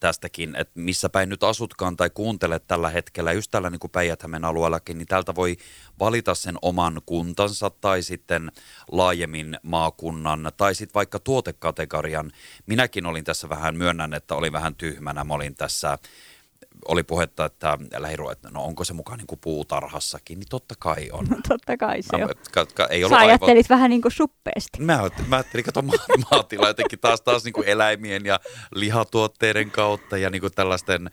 tästäkin, 0.00 0.56
että 0.56 0.80
missä 0.80 1.08
päin 1.08 1.28
nyt 1.28 1.42
asutkaan 1.42 1.96
tai 1.96 2.10
kuuntelet 2.10 2.66
tällä 2.66 2.90
hetkellä, 2.90 3.32
just 3.32 3.50
tällä 3.50 3.70
niinku 3.70 3.88
päijät 3.88 4.22
alueellakin, 4.46 4.98
niin 4.98 5.08
täältä 5.08 5.34
voi 5.34 5.56
valita 6.00 6.34
sen 6.34 6.58
oman 6.62 7.00
kuntansa 7.06 7.70
tai 7.70 8.02
sitten 8.02 8.52
laajemmin 8.92 9.58
maakunnan 9.62 10.52
tai 10.56 10.74
sitten 10.74 10.94
vaikka 10.94 11.18
tuotekategorian. 11.18 12.32
Minäkin 12.66 13.06
olin 13.06 13.24
tässä 13.24 13.48
vähän, 13.48 13.76
myönnän, 13.76 14.14
että 14.14 14.34
olin 14.34 14.52
vähän 14.52 14.74
tyhmänä. 14.74 15.24
Mä 15.24 15.34
olin 15.34 15.54
tässä 15.54 15.98
oli 16.88 17.02
puhetta, 17.02 17.44
että 17.44 17.78
lähiruo, 17.98 18.30
että 18.30 18.50
no 18.50 18.64
onko 18.64 18.84
se 18.84 18.92
mukaan 18.92 19.18
niin 19.18 19.26
kuin 19.26 19.38
puutarhassakin, 19.40 20.38
niin 20.38 20.48
totta 20.50 20.74
kai 20.78 21.10
on. 21.12 21.26
No 21.30 21.36
totta 21.48 21.76
kai 21.76 22.02
se 22.02 22.16
mä, 22.16 22.24
on. 22.24 22.30
Ka, 22.52 22.66
ka, 22.66 22.86
ei 22.86 23.08
Sä 23.08 23.18
ajattelit 23.18 23.70
vähän 23.70 23.90
niin 23.90 24.02
kuin 24.02 24.12
suppeesti. 24.12 24.80
Mä, 24.80 25.10
mä 25.26 25.36
ajattelin, 25.36 25.64
kato 25.64 25.82
ma- 25.82 25.92
maatila 26.30 26.68
jotenkin 26.68 26.98
taas, 26.98 27.20
taas 27.20 27.44
niin 27.44 27.52
kuin 27.52 27.68
eläimien 27.68 28.24
ja 28.24 28.40
lihatuotteiden 28.74 29.70
kautta 29.70 30.18
ja 30.18 30.30
niin 30.30 30.40
kuin 30.40 30.52
tällaisten 30.52 31.10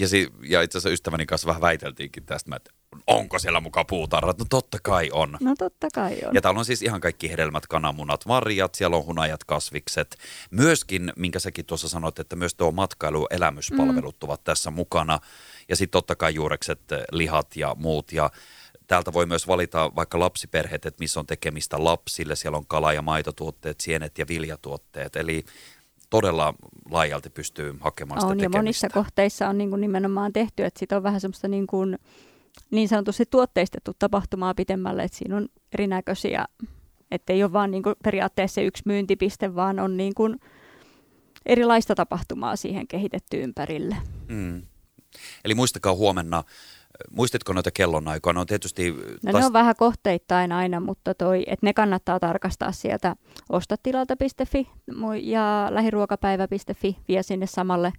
ja, 0.00 0.08
si, 0.08 0.28
ja 0.42 0.62
itse 0.62 0.78
asiassa 0.78 0.92
ystäväni 0.92 1.26
kanssa 1.26 1.46
vähän 1.46 1.62
väiteltiinkin 1.62 2.26
tästä, 2.26 2.56
että 2.56 2.70
onko 3.06 3.38
siellä 3.38 3.60
mukaan 3.60 3.86
puutarhat? 3.86 4.38
No 4.38 4.44
totta 4.50 4.78
kai 4.82 5.10
on. 5.12 5.36
No 5.40 5.54
totta 5.58 5.88
kai 5.94 6.18
on. 6.26 6.34
Ja 6.34 6.40
täällä 6.40 6.58
on 6.58 6.64
siis 6.64 6.82
ihan 6.82 7.00
kaikki 7.00 7.30
hedelmät, 7.30 7.66
kananmunat, 7.66 8.26
marjat, 8.26 8.74
siellä 8.74 8.96
on 8.96 9.04
hunajat, 9.04 9.44
kasvikset. 9.44 10.16
Myöskin, 10.50 11.12
minkä 11.16 11.38
säkin 11.38 11.66
tuossa 11.66 11.88
sanoit, 11.88 12.18
että 12.18 12.36
myös 12.36 12.54
tuo 12.54 12.70
matkailu- 12.70 13.26
elämyspalvelut 13.30 14.16
mm. 14.22 14.26
ovat 14.26 14.44
tässä 14.44 14.70
mukana. 14.70 15.18
Ja 15.68 15.76
sitten 15.76 15.92
totta 15.98 16.16
kai 16.16 16.34
juurekset, 16.34 16.80
lihat 17.12 17.56
ja 17.56 17.74
muut. 17.78 18.12
Ja 18.12 18.30
täältä 18.86 19.12
voi 19.12 19.26
myös 19.26 19.48
valita 19.48 19.92
vaikka 19.96 20.18
lapsiperheet, 20.18 20.86
että 20.86 21.00
missä 21.00 21.20
on 21.20 21.26
tekemistä 21.26 21.84
lapsille. 21.84 22.36
Siellä 22.36 22.58
on 22.58 22.66
kala- 22.66 22.92
ja 22.92 23.02
maitotuotteet, 23.02 23.80
sienet 23.80 24.18
ja 24.18 24.28
viljatuotteet. 24.28 25.16
Eli 25.16 25.44
todella 26.10 26.54
laajalti 26.90 27.30
pystyy 27.30 27.76
hakemaan 27.80 28.18
on, 28.18 28.20
sitä 28.22 28.34
tekemistä. 28.34 28.58
ja 28.58 28.62
monissa 28.62 28.88
kohteissa 28.88 29.48
on 29.48 29.58
niin 29.58 29.70
kuin 29.70 29.80
nimenomaan 29.80 30.32
tehty, 30.32 30.64
että 30.64 30.78
siitä 30.78 30.96
on 30.96 31.02
vähän 31.02 31.20
semmoista 31.20 31.48
niin, 31.48 31.66
kuin, 31.66 31.98
niin 32.70 32.88
sanotusti 32.88 33.24
tuotteistettu 33.30 33.92
tapahtumaa 33.98 34.54
pitemmälle, 34.54 35.02
että 35.02 35.18
siinä 35.18 35.36
on 35.36 35.48
erinäköisiä, 35.72 36.44
että 37.10 37.32
ei 37.32 37.42
ole 37.42 37.52
vaan 37.52 37.70
niin 37.70 37.82
kuin 37.82 37.94
periaatteessa 38.04 38.60
yksi 38.60 38.82
myyntipiste, 38.86 39.54
vaan 39.54 39.78
on 39.78 39.96
niin 39.96 40.14
kuin 40.14 40.40
erilaista 41.46 41.94
tapahtumaa 41.94 42.56
siihen 42.56 42.88
kehitetty 42.88 43.42
ympärille. 43.42 43.96
Mm. 44.28 44.62
Eli 45.44 45.54
muistakaa 45.54 45.94
huomenna 45.94 46.44
Muistitko 47.10 47.52
noita 47.52 47.70
kellonaikoja? 47.70 48.34
No, 48.34 48.44
tietysti 48.44 48.90
no 48.90 49.32
taas... 49.32 49.42
ne 49.42 49.46
on 49.46 49.52
vähän 49.52 49.74
kohteittain 49.78 50.52
aina, 50.52 50.80
mutta 50.80 51.14
toi, 51.14 51.44
että 51.46 51.66
ne 51.66 51.72
kannattaa 51.72 52.20
tarkastaa 52.20 52.72
sieltä 52.72 53.16
ostatilalta.fi 53.48 54.68
ja 55.22 55.68
lähiruokapäivä.fi 55.70 56.96
vie 57.08 57.22
sinne 57.22 57.46
samalle, 57.46 57.92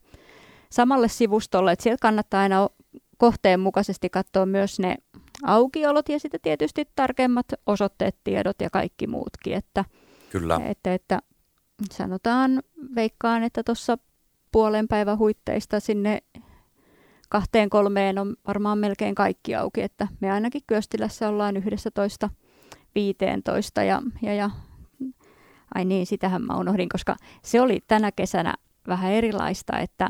samalle 0.71 1.07
sivustolle. 1.07 1.71
Et 1.71 1.79
sieltä 1.79 2.01
kannattaa 2.01 2.41
aina 2.41 2.69
kohteen 3.17 3.59
mukaisesti 3.59 4.09
katsoa 4.09 4.45
myös 4.45 4.79
ne 4.79 4.97
aukiolot 5.43 6.09
ja 6.09 6.19
sitten 6.19 6.39
tietysti 6.43 6.89
tarkemmat 6.95 7.45
osoitteet, 7.65 8.15
tiedot 8.23 8.61
ja 8.61 8.69
kaikki 8.69 9.07
muutkin. 9.07 9.53
Että, 9.53 9.85
Kyllä. 10.29 10.61
Että, 10.65 10.93
että 10.93 11.19
sanotaan, 11.91 12.63
veikkaan, 12.95 13.43
että 13.43 13.63
tuossa 13.63 13.97
puolen 14.51 14.87
päivän 14.87 15.17
huitteista 15.17 15.79
sinne 15.79 16.21
kahteen 17.31 17.69
kolmeen 17.69 18.19
on 18.19 18.35
varmaan 18.47 18.77
melkein 18.77 19.15
kaikki 19.15 19.55
auki, 19.55 19.81
että 19.81 20.07
me 20.19 20.31
ainakin 20.31 20.61
Kyöstilässä 20.67 21.29
ollaan 21.29 21.57
11 21.57 22.29
15 22.95 23.83
ja, 23.83 24.01
ja, 24.21 24.33
ja 24.33 24.49
ai 25.75 25.85
niin, 25.85 26.05
sitähän 26.05 26.41
mä 26.41 26.57
unohdin, 26.57 26.89
koska 26.89 27.15
se 27.43 27.61
oli 27.61 27.79
tänä 27.87 28.11
kesänä 28.11 28.53
vähän 28.87 29.11
erilaista, 29.11 29.79
että 29.79 30.09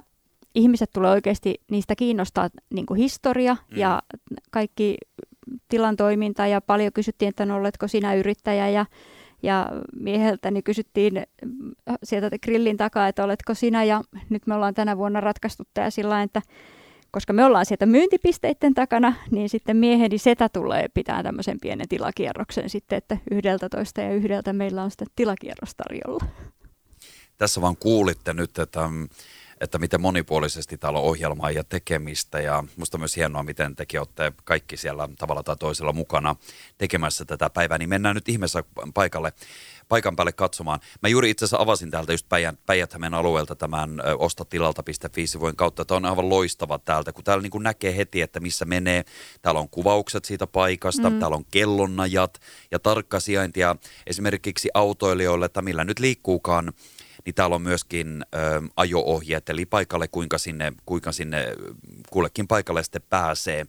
ihmiset 0.56 0.90
tulee 0.94 1.12
oikeasti, 1.12 1.62
niistä 1.72 1.96
kiinnostaa 1.96 2.50
niin 2.74 2.86
kuin 2.86 2.98
historia 2.98 3.54
mm. 3.54 3.78
ja 3.78 4.02
kaikki 4.52 4.98
tilan 5.70 5.96
toiminta 5.96 6.48
ja 6.48 6.62
paljon 6.62 6.94
kysyttiin, 6.94 7.30
että 7.30 7.46
no, 7.46 7.56
oletko 7.56 7.88
sinä 7.88 8.14
yrittäjä 8.14 8.70
ja 8.70 8.86
ja 9.44 9.70
mieheltäni 9.96 10.62
kysyttiin 10.62 11.24
sieltä 12.04 12.40
grillin 12.44 12.78
takaa, 12.78 13.08
että 13.08 13.24
oletko 13.24 13.54
sinä, 13.54 13.84
ja 13.84 14.02
nyt 14.30 14.48
me 14.48 14.56
ollaan 14.56 14.74
tänä 14.74 14.98
vuonna 14.98 15.22
ratkaistu 15.22 15.64
tämä 15.74 15.90
sillä 15.90 16.24
että 16.24 16.42
koska 17.12 17.34
me 17.34 17.46
ollaan 17.46 17.66
sieltä 17.66 17.86
myyntipisteiden 17.86 18.74
takana, 18.74 19.14
niin 19.32 19.50
sitten 19.50 19.78
mieheni 19.78 20.18
setä 20.18 20.50
tulee 20.50 20.88
pitää 20.94 21.24
tämmöisen 21.24 21.58
pienen 21.62 21.90
tilakierroksen 21.90 22.70
sitten, 22.70 22.98
että 22.98 23.18
yhdeltä 23.32 23.70
toista 23.70 24.02
ja 24.02 24.14
yhdeltä 24.14 24.54
meillä 24.54 24.84
on 24.84 24.92
sitten 24.92 25.08
tilakierros 25.16 25.76
tarjolla. 25.76 26.26
Tässä 27.38 27.62
vaan 27.62 27.78
kuulitte 27.78 28.34
nyt, 28.34 28.60
että 28.60 28.90
että 29.62 29.80
miten 29.80 30.02
monipuolisesti 30.02 30.78
täällä 30.78 31.00
on 31.00 31.06
ohjelmaa 31.06 31.52
ja 31.52 31.64
tekemistä 31.64 32.40
ja 32.40 32.64
musta 32.76 32.98
myös 32.98 33.16
hienoa, 33.16 33.44
miten 33.44 33.76
tekin 33.76 34.00
olette 34.00 34.34
kaikki 34.44 34.78
siellä 34.78 35.10
tavalla 35.18 35.44
tai 35.44 35.56
toisella 35.58 35.94
mukana 35.94 36.36
tekemässä 36.78 37.26
tätä 37.26 37.50
päivää, 37.50 37.78
niin 37.78 37.90
mennään 37.90 38.16
nyt 38.16 38.30
ihmeessä 38.30 38.64
paikalle, 38.94 39.34
paikan 39.92 40.16
päälle 40.16 40.32
katsomaan. 40.32 40.80
Mä 41.02 41.10
juuri 41.10 41.30
itse 41.30 41.46
asiassa 41.46 41.62
avasin 41.62 41.92
täältä 41.92 42.14
just 42.14 42.30
päijät 42.66 42.96
alueelta 43.14 43.56
tämän 43.56 43.90
ostatilalta.fi-sivujen 44.18 45.56
kautta. 45.56 45.86
Tämä 45.86 45.96
on 45.96 46.06
aivan 46.06 46.30
loistava 46.30 46.80
täältä, 46.80 47.14
kun 47.14 47.24
täällä 47.24 47.42
niin 47.42 47.52
kuin 47.52 47.64
näkee 47.64 47.98
heti, 47.98 48.22
että 48.22 48.40
missä 48.40 48.66
menee. 48.66 49.04
Täällä 49.42 49.60
on 49.60 49.70
kuvaukset 49.70 50.26
siitä 50.26 50.48
paikasta, 50.48 51.10
mm. 51.10 51.20
täällä 51.20 51.38
on 51.38 51.46
kellonnajat 51.52 52.40
ja 52.72 52.80
tarkka 52.80 53.20
sijaintia 53.20 53.76
esimerkiksi 54.08 54.70
autoilijoille, 54.74 55.46
että 55.46 55.62
millä 55.62 55.84
nyt 55.84 56.00
liikkuukaan 56.00 56.74
niin 57.26 57.36
täällä 57.36 57.56
on 57.56 57.62
myöskin 57.62 58.26
ö, 58.36 58.38
ajo-ohjeet, 58.76 59.50
eli 59.50 59.66
paikalle 59.66 60.08
kuinka 60.08 60.38
sinne, 60.38 60.74
kuinka 60.86 61.12
sinne 61.12 61.46
kullekin 62.10 62.48
paikalle 62.48 62.84
sitten 62.84 63.02
pääsee. 63.10 63.66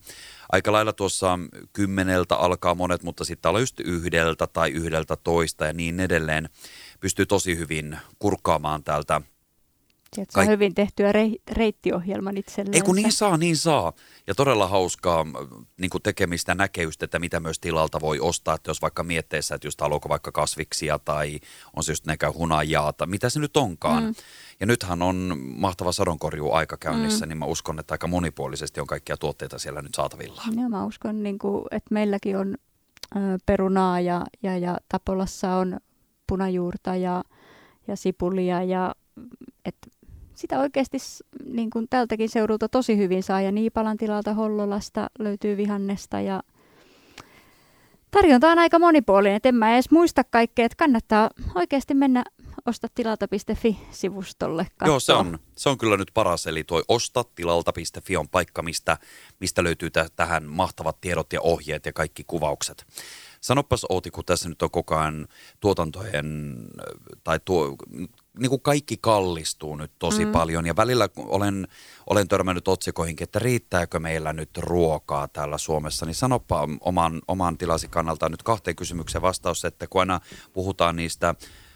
Aika 0.53 0.73
lailla 0.73 0.93
tuossa 0.93 1.39
kymmeneltä 1.73 2.37
alkaa 2.37 2.75
monet, 2.75 3.03
mutta 3.03 3.25
sitten 3.25 3.43
täällä 3.43 3.57
on 3.57 3.63
just 3.63 3.81
yhdeltä 3.81 4.47
tai 4.47 4.71
yhdeltä 4.71 5.17
toista 5.17 5.67
ja 5.67 5.73
niin 5.73 6.01
edelleen. 6.01 6.49
Pystyy 7.01 7.27
tosi 7.27 7.59
hyvin 7.59 7.99
kurkkaamaan 8.19 8.85
täältä 8.85 9.21
Saa 10.17 10.25
Kaik- 10.35 10.49
hyvin 10.49 10.75
tehtyä 10.75 11.13
rei- 11.13 11.43
reittiohjelman 11.53 12.37
itselleen. 12.37 12.75
Ei 12.75 12.81
kun 12.81 12.97
niin 12.97 13.13
saa, 13.13 13.37
niin 13.37 13.57
saa. 13.57 13.93
Ja 14.27 14.35
todella 14.35 14.69
hauskaa 14.69 15.27
niin 15.77 15.91
kuin 15.91 16.03
tekemistä 16.03 16.55
näkeystä, 16.55 17.05
että 17.05 17.19
mitä 17.19 17.41
myös 17.41 17.59
tilalta 17.59 18.01
voi 18.01 18.21
ostaa. 18.21 18.55
Että 18.55 18.71
jos 18.71 18.83
vaikka 18.83 19.03
mietteessä, 19.03 19.55
että 19.55 19.67
just 19.67 19.81
haluaako 19.81 20.09
vaikka 20.09 20.33
kasviksia 20.33 20.99
tai 20.99 21.41
on 21.77 21.85
se 21.85 21.93
just 21.93 22.07
näkö 22.07 22.33
hunajaa 22.33 22.93
tai 22.93 23.07
mitä 23.07 23.29
se 23.29 23.41
nyt 23.41 23.57
onkaan. 23.57 24.05
Mm. 24.05 24.15
Ja 24.61 24.67
nythän 24.67 25.03
on 25.03 25.39
mahtava 25.57 25.93
sadonkorjuu 25.93 26.53
aika 26.53 26.77
käynnissä, 26.77 27.27
mm. 27.27 27.29
niin 27.29 27.39
mä 27.39 27.45
uskon, 27.47 27.79
että 27.79 27.95
aika 27.95 28.07
monipuolisesti 28.07 28.81
on 28.81 28.87
kaikkia 28.87 29.17
tuotteita 29.17 29.59
siellä 29.59 29.83
nyt 29.83 29.95
saatavilla. 29.95 30.43
Joo, 30.57 30.69
mä 30.69 30.85
uskon, 30.85 31.23
niin 31.23 31.39
kuin, 31.39 31.65
että 31.71 31.95
meilläkin 31.95 32.37
on 32.37 32.55
ö, 33.17 33.19
perunaa 33.47 34.01
ja, 34.01 34.27
ja, 34.43 34.59
ja 34.59 34.79
Tapolassa 34.89 35.57
on 35.57 35.81
punajuurta 36.27 36.97
ja, 36.97 37.25
ja 37.87 37.97
sipulia 37.97 38.63
ja 38.63 38.95
että 39.65 39.89
sitä 40.35 40.61
oikeasti 40.61 40.99
niin 41.45 41.71
kuin 41.71 41.87
tältäkin 41.91 42.29
seudulta 42.29 42.69
tosi 42.69 42.97
hyvin 42.97 43.23
saa. 43.23 43.41
Ja 43.41 43.53
Niipalan 43.53 43.97
tilalta 43.97 44.35
Hollolasta 44.35 45.11
löytyy 45.19 45.57
vihannesta 45.57 46.21
ja 46.21 46.43
tarjonta 48.11 48.49
on 48.49 48.59
aika 48.59 48.79
monipuolinen. 48.79 49.37
Et 49.37 49.47
en 49.47 49.55
mä 49.55 49.75
edes 49.75 49.91
muista 49.91 50.25
kaikkea, 50.25 50.67
että 50.67 50.77
kannattaa 50.77 51.31
oikeasti 51.55 51.95
mennä 51.95 52.25
ostatilalta.fi-sivustolle 52.67 54.67
katsoa. 54.77 54.93
Joo, 54.93 55.01
se 55.01 55.13
on, 55.13 55.39
se 55.57 55.69
on 55.69 55.79
kyllä 55.79 55.97
nyt 55.97 56.11
paras. 56.15 56.47
Eli 56.47 56.65
tuo 56.65 56.83
ostatilalta.fi 56.89 58.17
on 58.17 58.29
paikka, 58.29 58.63
mistä, 58.63 58.99
mistä 59.41 59.65
löytyy 59.65 59.91
t- 59.91 60.17
tähän 60.17 60.45
mahtavat 60.45 61.01
tiedot 61.01 61.33
ja 61.33 61.41
ohjeet 61.41 61.87
ja 61.87 61.93
kaikki 61.93 62.25
kuvaukset. 62.27 62.87
Sanopas 63.41 63.87
Outi, 63.89 64.11
kun 64.11 64.25
tässä 64.25 64.49
nyt 64.49 64.63
on 64.63 64.71
koko 64.71 64.97
ajan 64.97 65.29
tuotantojen 65.61 66.57
tai 67.25 67.41
tuo, 67.45 67.77
niin 68.39 68.51
kuin 68.51 68.63
kaikki 68.63 68.97
kallistuu 69.01 69.77
nyt 69.77 69.93
tosi 69.99 70.25
mm. 70.25 70.33
paljon 70.33 70.67
ja 70.67 70.77
välillä 70.77 71.09
olen, 71.17 71.69
olen 72.07 72.29
törmännyt 72.29 72.69
otsikoihinkin, 72.69 73.25
että 73.25 73.39
riittääkö 73.39 74.01
meillä 74.01 74.33
nyt 74.33 74.51
ruokaa 74.59 75.29
täällä 75.29 75.59
Suomessa, 75.59 76.07
niin 76.07 76.15
sanopa 76.15 76.69
oman, 76.81 77.23
oman 77.29 77.59
tilasi 77.59 77.89
kannalta 77.89 78.29
nyt 78.29 78.43
kahteen 78.43 78.77
kysymykseen 78.77 79.23
vastaus, 79.23 79.65
että 79.65 79.87
kun 79.87 80.01
aina 80.01 80.21
puhutaan 80.53 80.97
niistä 80.97 81.35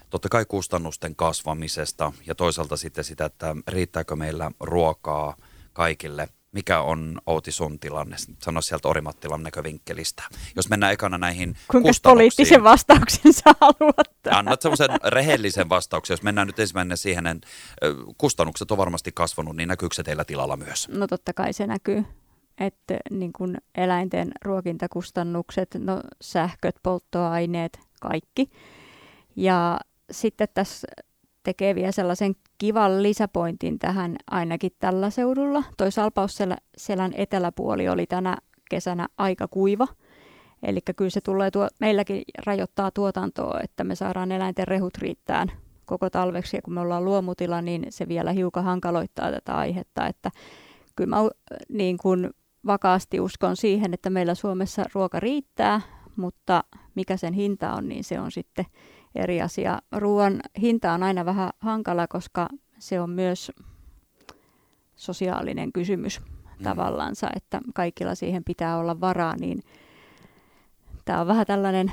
totta 0.09 0.29
kai 0.29 0.45
kustannusten 0.45 1.15
kasvamisesta 1.15 2.13
ja 2.25 2.35
toisaalta 2.35 2.77
sitten 2.77 3.03
sitä, 3.03 3.25
että 3.25 3.55
riittääkö 3.67 4.15
meillä 4.15 4.51
ruokaa 4.59 5.35
kaikille– 5.73 6.29
mikä 6.51 6.81
on 6.81 7.21
Outi 7.25 7.51
sun 7.51 7.79
tilanne? 7.79 8.15
Sano 8.43 8.61
sieltä 8.61 8.87
Orimattilan 8.87 9.43
näkövinkkelistä. 9.43 10.23
Jos 10.55 10.69
mennään 10.69 10.93
ekana 10.93 11.17
näihin 11.17 11.55
Kuinka 11.71 11.89
poliittisen 12.03 12.63
vastauksen 12.63 13.33
sä 13.33 13.55
haluat? 13.61 14.16
Annat 14.31 14.61
semmoisen 14.61 14.89
rehellisen 15.03 15.69
vastauksen. 15.69 16.13
Jos 16.13 16.23
mennään 16.23 16.47
nyt 16.47 16.59
ensimmäinen 16.59 16.97
siihen, 16.97 17.27
että 17.27 17.47
kustannukset 18.17 18.71
on 18.71 18.77
varmasti 18.77 19.11
kasvanut, 19.11 19.55
niin 19.55 19.69
näkyykö 19.69 19.95
se 19.95 20.03
teillä 20.03 20.25
tilalla 20.25 20.57
myös? 20.57 20.89
No 20.89 21.07
totta 21.07 21.33
kai 21.33 21.53
se 21.53 21.67
näkyy. 21.67 22.05
että 22.57 22.97
niin 23.09 23.33
kuin 23.33 23.57
eläinten 23.75 24.31
ruokintakustannukset, 24.45 25.75
no 25.79 26.01
sähköt, 26.21 26.75
polttoaineet, 26.83 27.79
kaikki. 28.01 28.49
Ja 29.35 29.79
sitten 30.11 30.47
tässä 30.53 30.87
tekee 31.43 31.75
vielä 31.75 31.91
sellaisen 31.91 32.35
kivan 32.57 33.03
lisäpointin 33.03 33.79
tähän 33.79 34.15
ainakin 34.31 34.71
tällä 34.79 35.09
seudulla. 35.09 35.63
Toi 35.77 35.91
Salpausselän 35.91 37.13
eteläpuoli 37.13 37.89
oli 37.89 38.05
tänä 38.05 38.37
kesänä 38.69 39.07
aika 39.17 39.47
kuiva. 39.47 39.87
Eli 40.63 40.79
kyllä 40.95 41.09
se 41.09 41.21
tulee 41.21 41.51
tuo, 41.51 41.67
meilläkin 41.79 42.21
rajoittaa 42.45 42.91
tuotantoa, 42.91 43.59
että 43.63 43.83
me 43.83 43.95
saadaan 43.95 44.31
eläinten 44.31 44.67
rehut 44.67 44.97
riittään 44.97 45.51
koko 45.85 46.09
talveksi. 46.09 46.57
Ja 46.57 46.61
kun 46.61 46.73
me 46.73 46.79
ollaan 46.79 47.05
luomutila, 47.05 47.61
niin 47.61 47.85
se 47.89 48.07
vielä 48.07 48.31
hiukan 48.31 48.63
hankaloittaa 48.63 49.31
tätä 49.31 49.55
aihetta. 49.55 50.07
Että 50.07 50.31
kyllä 50.95 51.09
mä 51.09 51.17
niin 51.69 51.97
kuin 51.97 52.29
vakaasti 52.65 53.19
uskon 53.19 53.55
siihen, 53.55 53.93
että 53.93 54.09
meillä 54.09 54.35
Suomessa 54.35 54.83
ruoka 54.93 55.19
riittää, 55.19 55.81
mutta 56.15 56.63
mikä 56.95 57.17
sen 57.17 57.33
hinta 57.33 57.73
on, 57.73 57.89
niin 57.89 58.03
se 58.03 58.19
on 58.19 58.31
sitten 58.31 58.65
eri 59.15 59.41
asia. 59.41 59.79
Ruoan 59.91 60.39
hinta 60.61 60.93
on 60.93 61.03
aina 61.03 61.25
vähän 61.25 61.49
hankala, 61.59 62.07
koska 62.07 62.47
se 62.79 63.01
on 63.01 63.09
myös 63.09 63.51
sosiaalinen 64.95 65.71
kysymys 65.73 66.19
mm. 66.19 66.63
tavallansa, 66.63 67.29
että 67.35 67.61
kaikilla 67.75 68.15
siihen 68.15 68.43
pitää 68.43 68.77
olla 68.77 68.99
varaa, 68.99 69.35
niin 69.35 69.63
tämä 71.07 71.21
on 71.21 71.27
vähän 71.27 71.45
tällainen 71.45 71.91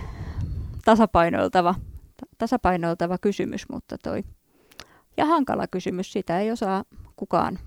tasapainoiltava, 0.85 1.75
tasapainoiltava 2.39 3.19
kysymys, 3.19 3.69
mutta 3.69 3.97
toi 4.03 4.25
ja 5.17 5.27
hankala 5.27 5.67
kysymys, 5.67 6.13
sitä 6.13 6.41
ei 6.41 6.51
osaa 6.51 6.85
kukaan 7.17 7.59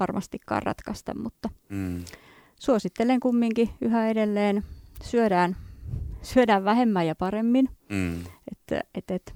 varmastikaan 0.00 0.62
ratkaista, 0.62 1.14
mutta 1.18 1.50
mm. 1.68 2.04
suosittelen 2.60 3.20
kumminkin 3.20 3.70
yhä 3.80 4.08
edelleen 4.08 4.64
syödään, 5.02 5.56
syödään 6.22 6.64
vähemmän 6.64 7.06
ja 7.06 7.14
paremmin. 7.14 7.68
Mm. 7.88 8.20
Et, 8.22 8.86
et, 8.94 9.10
et. 9.10 9.34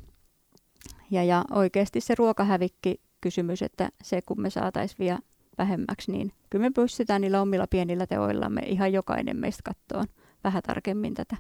Ja, 1.11 1.25
ja 1.25 1.45
oikeasti 1.51 2.01
se 2.01 2.15
ruokahävikki 2.19 3.01
kysymys, 3.21 3.63
että 3.63 3.89
se 4.03 4.23
kun 4.23 4.41
me 4.41 4.51
saataisiin 4.51 4.99
vielä 4.99 5.19
vähemmäksi, 5.59 6.13
niin 6.13 6.33
kyllä 6.51 6.63
me 6.63 6.71
pystytään 6.71 7.21
niillä 7.21 7.41
omilla 7.41 7.67
pienillä 7.67 8.07
teoillamme 8.07 8.61
ihan 8.61 8.93
jokainen 8.93 9.37
meistä 9.37 9.63
kattoon 9.65 10.07
vähän 10.45 10.63
tarkemmin 10.67 11.15
tätä, 11.15 11.37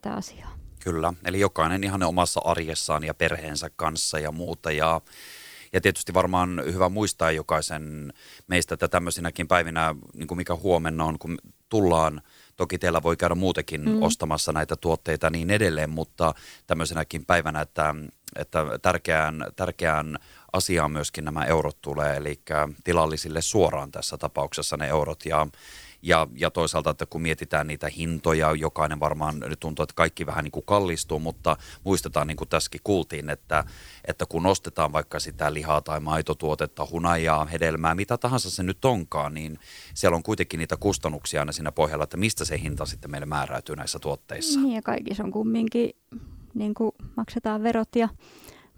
tätä 0.00 0.14
asiaa. 0.14 0.58
Kyllä, 0.80 1.12
eli 1.24 1.40
jokainen 1.40 1.84
ihan 1.84 2.02
omassa 2.02 2.40
arjessaan 2.44 3.04
ja 3.04 3.14
perheensä 3.14 3.70
kanssa 3.76 4.18
ja 4.18 4.32
muuta. 4.32 4.72
Ja 4.72 5.00
ja 5.72 5.80
tietysti 5.80 6.14
varmaan 6.14 6.62
hyvä 6.72 6.88
muistaa 6.88 7.30
jokaisen 7.30 8.12
meistä, 8.46 8.74
että 8.74 8.88
tämmöisinäkin 8.88 9.48
päivinä, 9.48 9.94
niin 10.14 10.26
kuin 10.26 10.38
mikä 10.38 10.56
huomenna 10.56 11.04
on, 11.04 11.18
kun 11.18 11.38
tullaan, 11.68 12.22
toki 12.56 12.78
teillä 12.78 13.02
voi 13.02 13.16
käydä 13.16 13.34
muutenkin 13.34 13.88
mm. 13.88 14.02
ostamassa 14.02 14.52
näitä 14.52 14.76
tuotteita 14.76 15.30
niin 15.30 15.50
edelleen, 15.50 15.90
mutta 15.90 16.34
tämmöisenäkin 16.66 17.26
päivänä, 17.26 17.60
että, 17.60 17.94
että 18.36 18.64
tärkeään, 18.82 19.46
tärkeään 19.56 20.18
asiaan 20.52 20.90
myöskin 20.90 21.24
nämä 21.24 21.44
eurot 21.44 21.78
tulee, 21.82 22.16
eli 22.16 22.40
tilallisille 22.84 23.42
suoraan 23.42 23.90
tässä 23.90 24.18
tapauksessa 24.18 24.76
ne 24.76 24.88
eurot. 24.88 25.26
Ja 25.26 25.46
ja, 26.04 26.28
ja 26.36 26.50
toisaalta, 26.50 26.90
että 26.90 27.06
kun 27.06 27.22
mietitään 27.22 27.66
niitä 27.66 27.88
hintoja, 27.88 28.54
jokainen 28.54 29.00
varmaan 29.00 29.40
nyt 29.40 29.60
tuntuu, 29.60 29.82
että 29.82 29.94
kaikki 29.94 30.26
vähän 30.26 30.44
niin 30.44 30.52
kuin 30.52 30.66
kallistuu, 30.66 31.18
mutta 31.18 31.56
muistetaan 31.84 32.26
niin 32.26 32.36
kuin 32.36 32.48
tässäkin 32.48 32.80
kuultiin, 32.84 33.30
että, 33.30 33.64
että 34.04 34.26
kun 34.28 34.46
ostetaan 34.46 34.92
vaikka 34.92 35.20
sitä 35.20 35.54
lihaa 35.54 35.80
tai 35.80 36.00
maitotuotetta, 36.00 36.86
hunajaa, 36.90 37.44
hedelmää, 37.44 37.94
mitä 37.94 38.18
tahansa 38.18 38.50
se 38.50 38.62
nyt 38.62 38.84
onkaan, 38.84 39.34
niin 39.34 39.58
siellä 39.94 40.16
on 40.16 40.22
kuitenkin 40.22 40.58
niitä 40.58 40.76
kustannuksia 40.76 41.40
aina 41.40 41.52
siinä 41.52 41.72
pohjalla, 41.72 42.04
että 42.04 42.16
mistä 42.16 42.44
se 42.44 42.60
hinta 42.60 42.86
sitten 42.86 43.10
meille 43.10 43.26
määräytyy 43.26 43.76
näissä 43.76 43.98
tuotteissa. 43.98 44.60
Niin 44.60 44.74
ja 44.74 44.82
kaikissa 44.82 45.24
on 45.24 45.32
kumminkin, 45.32 45.90
niin 46.54 46.74
kuin 46.74 46.92
maksetaan 47.16 47.62
verot 47.62 47.96
ja 47.96 48.08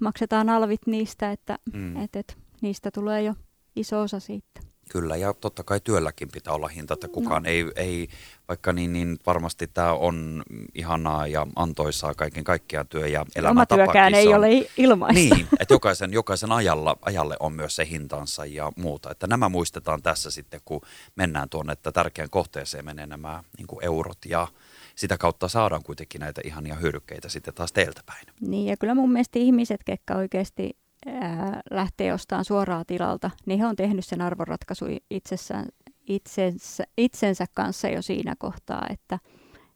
maksetaan 0.00 0.49
alvit 0.49 0.87
niistä, 0.87 1.32
että 1.32 1.58
mm. 1.73 1.97
et, 1.97 2.17
et, 2.17 2.39
niistä 2.60 2.91
tulee 2.91 3.23
jo 3.23 3.34
iso 3.76 4.00
osa 4.00 4.21
siitä. 4.21 4.60
Kyllä, 4.90 5.16
ja 5.16 5.34
totta 5.34 5.64
kai 5.64 5.80
työlläkin 5.80 6.28
pitää 6.32 6.54
olla 6.54 6.68
hinta, 6.68 6.94
että 6.94 7.08
kukaan 7.08 7.42
no. 7.42 7.49
ei, 7.49 7.64
ei, 7.76 8.08
vaikka 8.49 8.72
niin, 8.72 8.92
niin 8.92 9.18
varmasti 9.26 9.66
tämä 9.66 9.92
on 9.92 10.42
ihanaa 10.75 11.26
ja 11.26 11.46
antoisaa 11.56 12.14
kaiken 12.14 12.44
kaikkiaan 12.44 12.88
työ 12.88 13.06
ja 13.06 13.25
elämäntapakin. 13.36 13.82
Oma 13.82 13.92
työkään 13.92 14.14
ei 14.14 14.34
ole 14.34 14.49
ilmaista. 14.76 15.34
Niin, 15.34 15.49
että 15.60 15.75
jokaisen, 15.75 16.12
jokaisen 16.12 16.52
ajalla, 16.52 16.96
ajalle 17.02 17.36
on 17.40 17.52
myös 17.52 17.76
se 17.76 17.88
hintansa 17.90 18.46
ja 18.46 18.72
muuta. 18.76 19.10
Että 19.10 19.26
nämä 19.26 19.49
muistetaan 19.49 20.02
tässä 20.02 20.30
sitten, 20.30 20.60
kun 20.64 20.80
mennään 21.16 21.49
tuonne, 21.49 21.72
että 21.72 21.92
tärkeän 21.92 22.30
kohteeseen 22.30 22.84
menee 22.84 23.06
nämä 23.06 23.42
niin 23.58 23.66
eurot 23.82 24.18
ja 24.26 24.49
sitä 24.94 25.18
kautta 25.18 25.49
saadaan 25.49 25.82
kuitenkin 25.82 26.20
näitä 26.20 26.40
ihania 26.44 26.75
hyödykkeitä 26.75 27.28
sitten 27.28 27.54
taas 27.54 27.72
teiltä 27.72 28.00
päin. 28.06 28.26
Niin, 28.40 28.66
ja 28.66 28.76
kyllä 28.76 28.94
mun 28.94 29.12
mielestä 29.12 29.38
ihmiset, 29.38 29.80
ketkä 29.84 30.16
oikeasti 30.16 30.76
ää, 31.06 31.60
lähtee 31.71 32.12
ostamaan 32.12 32.45
suoraa 32.45 32.84
tilalta, 32.84 33.30
niin 33.47 33.60
he 33.60 33.66
on 33.66 33.76
tehnyt 33.76 34.04
sen 34.04 34.21
arvonratkaisu 34.21 34.84
itsessään, 35.10 35.66
itsensä, 36.06 36.84
itsensä 36.99 37.47
kanssa 37.54 37.88
jo 37.88 38.02
siinä 38.02 38.34
kohtaa, 38.38 38.86
että, 38.90 39.19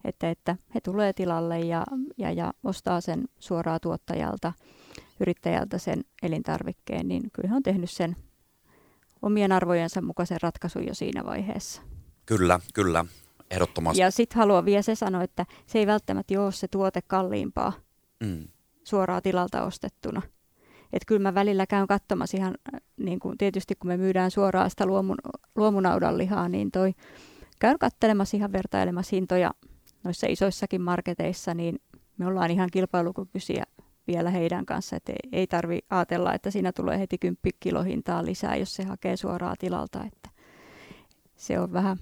että, 0.05 0.31
että 0.31 0.57
he 0.75 0.81
tulee 0.81 1.13
tilalle 1.13 1.61
ja, 1.61 1.85
ja, 2.19 2.33
ja 2.33 2.53
ostaa 2.65 3.01
sen 3.01 3.25
suoraa 3.39 3.81
tuottajalta, 3.81 4.53
yrittäjältä 5.21 5.79
sen 5.79 6.05
elintarvikkeen, 6.23 7.09
niin 7.09 7.23
kyllä 7.33 7.49
he 7.49 7.57
on 7.57 7.63
tehnyt 7.63 7.91
sen 7.91 8.17
omien 9.23 9.53
arvojensa 9.53 10.03
mukaisen 10.03 10.41
ratkaisun 10.43 10.87
jo 10.87 10.95
siinä 10.95 11.25
vaiheessa. 11.25 11.83
Kyllä, 12.27 12.61
kyllä, 12.75 13.05
ehdottomasti. 13.51 14.03
Ja 14.03 14.11
sitten 14.11 14.39
haluan 14.39 14.65
vielä 14.65 14.83
se 14.83 14.95
sanoa, 14.95 15.23
että 15.23 15.47
se 15.67 15.79
ei 15.79 15.87
välttämättä 15.87 16.43
ole 16.43 16.53
se 16.53 16.69
tuote 16.69 17.01
kalliimpaa 17.03 17.73
mm. 18.21 18.49
suoraa 18.85 19.21
tilalta 19.21 19.63
ostettuna– 19.63 20.23
että 20.93 21.07
kyllä 21.07 21.23
mä 21.23 21.35
välillä 21.35 21.67
käyn 21.67 21.87
katsomassa 21.87 22.37
ihan, 22.37 22.55
äh, 22.75 22.81
niin 22.97 23.21
kuin 23.21 23.39
tietysti 23.39 23.75
kun 23.75 23.89
me 23.89 23.97
myydään 23.97 24.31
suoraan 24.31 24.71
sitä 24.71 24.87
luomun, 24.87 25.17
luomunaudan 25.57 26.19
lihaa, 26.19 26.49
niin 26.49 26.71
toi, 26.71 26.95
käyn 27.61 27.79
katselemassa 27.79 28.37
ihan 28.37 28.53
vertailemassa 28.53 29.17
hintoja 29.17 29.51
noissa 30.05 30.27
isoissakin 30.31 30.83
marketeissa, 30.83 31.55
niin 31.55 31.79
me 32.19 32.27
ollaan 32.27 32.51
ihan 32.51 32.69
kilpailukykyisiä 32.73 33.65
vielä 34.07 34.31
heidän 34.31 34.67
kanssa, 34.67 34.97
että 34.97 35.13
ei, 35.13 35.29
ei 35.33 35.47
tarvi 35.47 35.79
ajatella, 35.91 36.35
että 36.35 36.51
siinä 36.51 36.73
tulee 36.73 36.99
heti 36.99 37.19
10 37.19 37.37
kilohintaa 37.61 38.25
lisää, 38.25 38.57
jos 38.57 38.75
se 38.75 38.85
hakee 38.85 39.17
suoraa 39.17 39.55
tilalta, 39.59 40.05
että 40.05 40.31
se 41.37 41.61
on 41.61 41.73
vähän 41.73 41.97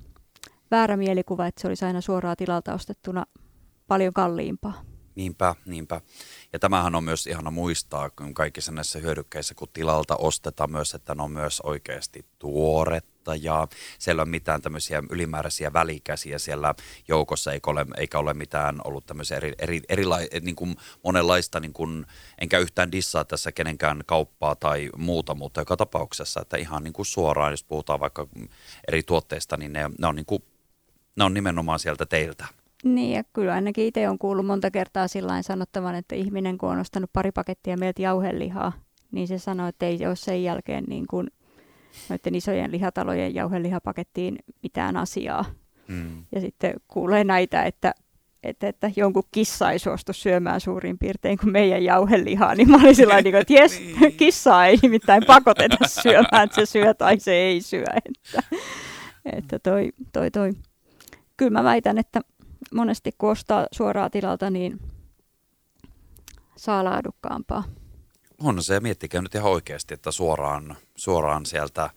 väärä 0.70 0.96
mielikuva, 0.96 1.46
että 1.46 1.60
se 1.60 1.68
olisi 1.68 1.84
aina 1.84 2.00
suoraa 2.00 2.36
tilalta 2.36 2.74
ostettuna 2.74 3.26
paljon 3.88 4.12
kalliimpaa. 4.12 4.82
Niinpä, 5.18 5.54
niinpä. 5.66 6.00
Ja 6.52 6.58
tämähän 6.58 6.94
on 6.94 7.04
myös 7.04 7.26
ihana 7.26 7.50
muistaa 7.50 8.10
kaikissa 8.34 8.72
näissä 8.72 8.98
hyödykkeissä, 8.98 9.54
kun 9.54 9.68
tilalta 9.72 10.16
ostetaan 10.16 10.70
myös, 10.70 10.94
että 10.94 11.14
ne 11.14 11.22
on 11.22 11.30
myös 11.30 11.60
oikeasti 11.60 12.26
tuoretta 12.38 13.34
ja 13.34 13.68
siellä 13.98 14.22
on 14.22 14.28
mitään 14.28 14.62
tämmöisiä 14.62 15.02
ylimääräisiä 15.10 15.72
välikäsiä 15.72 16.38
siellä 16.38 16.74
joukossa, 17.08 17.52
eikä 17.52 17.70
ole, 17.70 17.86
eikä 17.96 18.18
ole 18.18 18.34
mitään 18.34 18.80
ollut 18.84 19.06
tämmöisiä 19.06 19.36
eri, 19.36 19.52
eri, 19.58 19.80
erila- 19.88 20.40
niin 20.40 20.56
kuin 20.56 20.76
monenlaista, 21.04 21.60
niin 21.60 21.72
kuin, 21.72 22.06
enkä 22.40 22.58
yhtään 22.58 22.92
dissaa 22.92 23.24
tässä 23.24 23.52
kenenkään 23.52 24.02
kauppaa 24.06 24.56
tai 24.56 24.90
muuta, 24.96 25.34
mutta 25.34 25.60
joka 25.60 25.76
tapauksessa, 25.76 26.40
että 26.40 26.56
ihan 26.56 26.84
niin 26.84 26.92
kuin 26.92 27.06
suoraan, 27.06 27.52
jos 27.52 27.64
puhutaan 27.64 28.00
vaikka 28.00 28.26
eri 28.88 29.02
tuotteista, 29.02 29.56
niin 29.56 29.72
ne, 29.72 29.90
ne 29.98 30.06
on 30.06 30.16
niin 30.16 30.26
kuin, 30.26 30.42
ne 31.16 31.24
on 31.24 31.34
nimenomaan 31.34 31.78
sieltä 31.78 32.06
teiltä. 32.06 32.57
Niin, 32.84 33.16
ja 33.16 33.24
kyllä 33.32 33.54
ainakin 33.54 33.86
itse 33.86 34.08
on 34.08 34.18
kuullut 34.18 34.46
monta 34.46 34.70
kertaa 34.70 35.08
sillä 35.08 35.42
sanottavan, 35.42 35.94
että 35.94 36.14
ihminen 36.14 36.58
kun 36.58 36.68
on 36.68 36.78
ostanut 36.78 37.10
pari 37.12 37.32
pakettia 37.32 37.76
meiltä 37.76 38.02
jauhelihaa, 38.02 38.72
niin 39.12 39.28
se 39.28 39.38
sanoo, 39.38 39.68
että 39.68 39.86
ei 39.86 40.06
ole 40.06 40.16
sen 40.16 40.42
jälkeen 40.42 40.84
niin 40.84 41.06
kuin 41.06 41.28
noiden 42.08 42.34
isojen 42.34 42.72
lihatalojen 42.72 43.34
jauhelihapakettiin 43.34 44.38
mitään 44.62 44.96
asiaa. 44.96 45.44
Mm. 45.88 46.24
Ja 46.32 46.40
sitten 46.40 46.74
kuulee 46.88 47.24
näitä, 47.24 47.62
että, 47.62 47.94
että, 48.42 48.68
että 48.68 48.90
jonkun 48.96 49.22
kissa 49.32 49.70
ei 49.70 49.78
suostu 49.78 50.12
syömään 50.12 50.60
suurin 50.60 50.98
piirtein 50.98 51.38
kuin 51.38 51.52
meidän 51.52 51.84
jauhelihaa, 51.84 52.54
niin 52.54 52.70
mä 52.70 52.76
olin 52.76 52.96
sillä 52.96 53.22
niin 53.22 53.34
että 53.34 53.52
jes, 53.52 53.80
niin. 54.00 54.12
kissa 54.16 54.66
ei 54.66 54.78
nimittäin 54.82 55.22
pakoteta 55.26 55.88
syömään, 55.88 56.44
että 56.44 56.54
se 56.54 56.66
syö 56.66 56.94
tai 56.94 57.18
se 57.18 57.32
ei 57.32 57.60
syö. 57.60 57.84
Että, 58.04 58.42
että 59.24 59.58
toi, 59.58 59.92
toi, 60.12 60.30
toi. 60.30 60.52
Kyllä 61.36 61.50
mä 61.50 61.64
väitän, 61.64 61.98
että 61.98 62.20
monesti 62.74 63.10
kun 63.18 63.30
ostaa 63.30 63.66
suoraa 63.72 64.10
tilalta, 64.10 64.50
niin 64.50 64.80
saa 66.56 66.84
laadukkaampaa. 66.84 67.64
On 68.42 68.62
se, 68.62 68.74
ja 68.74 68.80
miettikää 68.80 69.22
nyt 69.22 69.34
ihan 69.34 69.50
oikeasti, 69.52 69.94
että 69.94 70.10
suoraan, 70.10 70.76
suoraan 70.96 71.46
sieltä 71.46 71.90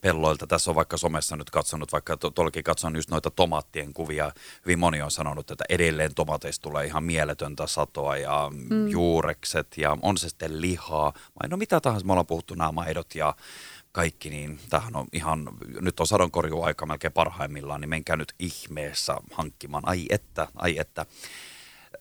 pelloilta. 0.00 0.46
Tässä 0.46 0.70
on 0.70 0.74
vaikka 0.74 0.96
somessa 0.96 1.36
nyt 1.36 1.50
katsonut, 1.50 1.92
vaikka 1.92 2.16
tuollakin 2.16 2.64
katson 2.64 2.96
just 2.96 3.10
noita 3.10 3.30
tomaattien 3.30 3.92
kuvia. 3.92 4.32
Hyvin 4.64 4.78
moni 4.78 5.02
on 5.02 5.10
sanonut, 5.10 5.50
että 5.50 5.64
edelleen 5.68 6.14
tomateista 6.14 6.62
tulee 6.62 6.86
ihan 6.86 7.04
mieletöntä 7.04 7.66
satoa 7.66 8.16
ja 8.16 8.50
mm. 8.52 8.88
juurekset 8.88 9.66
ja 9.76 9.96
on 10.02 10.18
se 10.18 10.28
sitten 10.28 10.60
lihaa. 10.60 11.12
No 11.50 11.56
mitä 11.56 11.80
tahansa, 11.80 12.06
me 12.06 12.12
ollaan 12.12 12.26
puhuttu 12.26 12.54
nämä 12.54 12.72
maidot 12.72 13.14
ja 13.14 13.34
kaikki, 13.98 14.30
niin 14.30 14.60
tämähän 14.70 14.96
on 14.96 15.06
ihan, 15.12 15.48
nyt 15.80 16.00
on 16.00 16.06
sadonkorjuaika 16.06 16.86
melkein 16.86 17.12
parhaimmillaan, 17.12 17.80
niin 17.80 17.88
menkää 17.88 18.16
nyt 18.16 18.34
ihmeessä 18.38 19.16
hankkimaan. 19.32 19.88
Ai 19.88 20.06
että, 20.10 20.48
ai 20.54 20.78
että. 20.78 21.06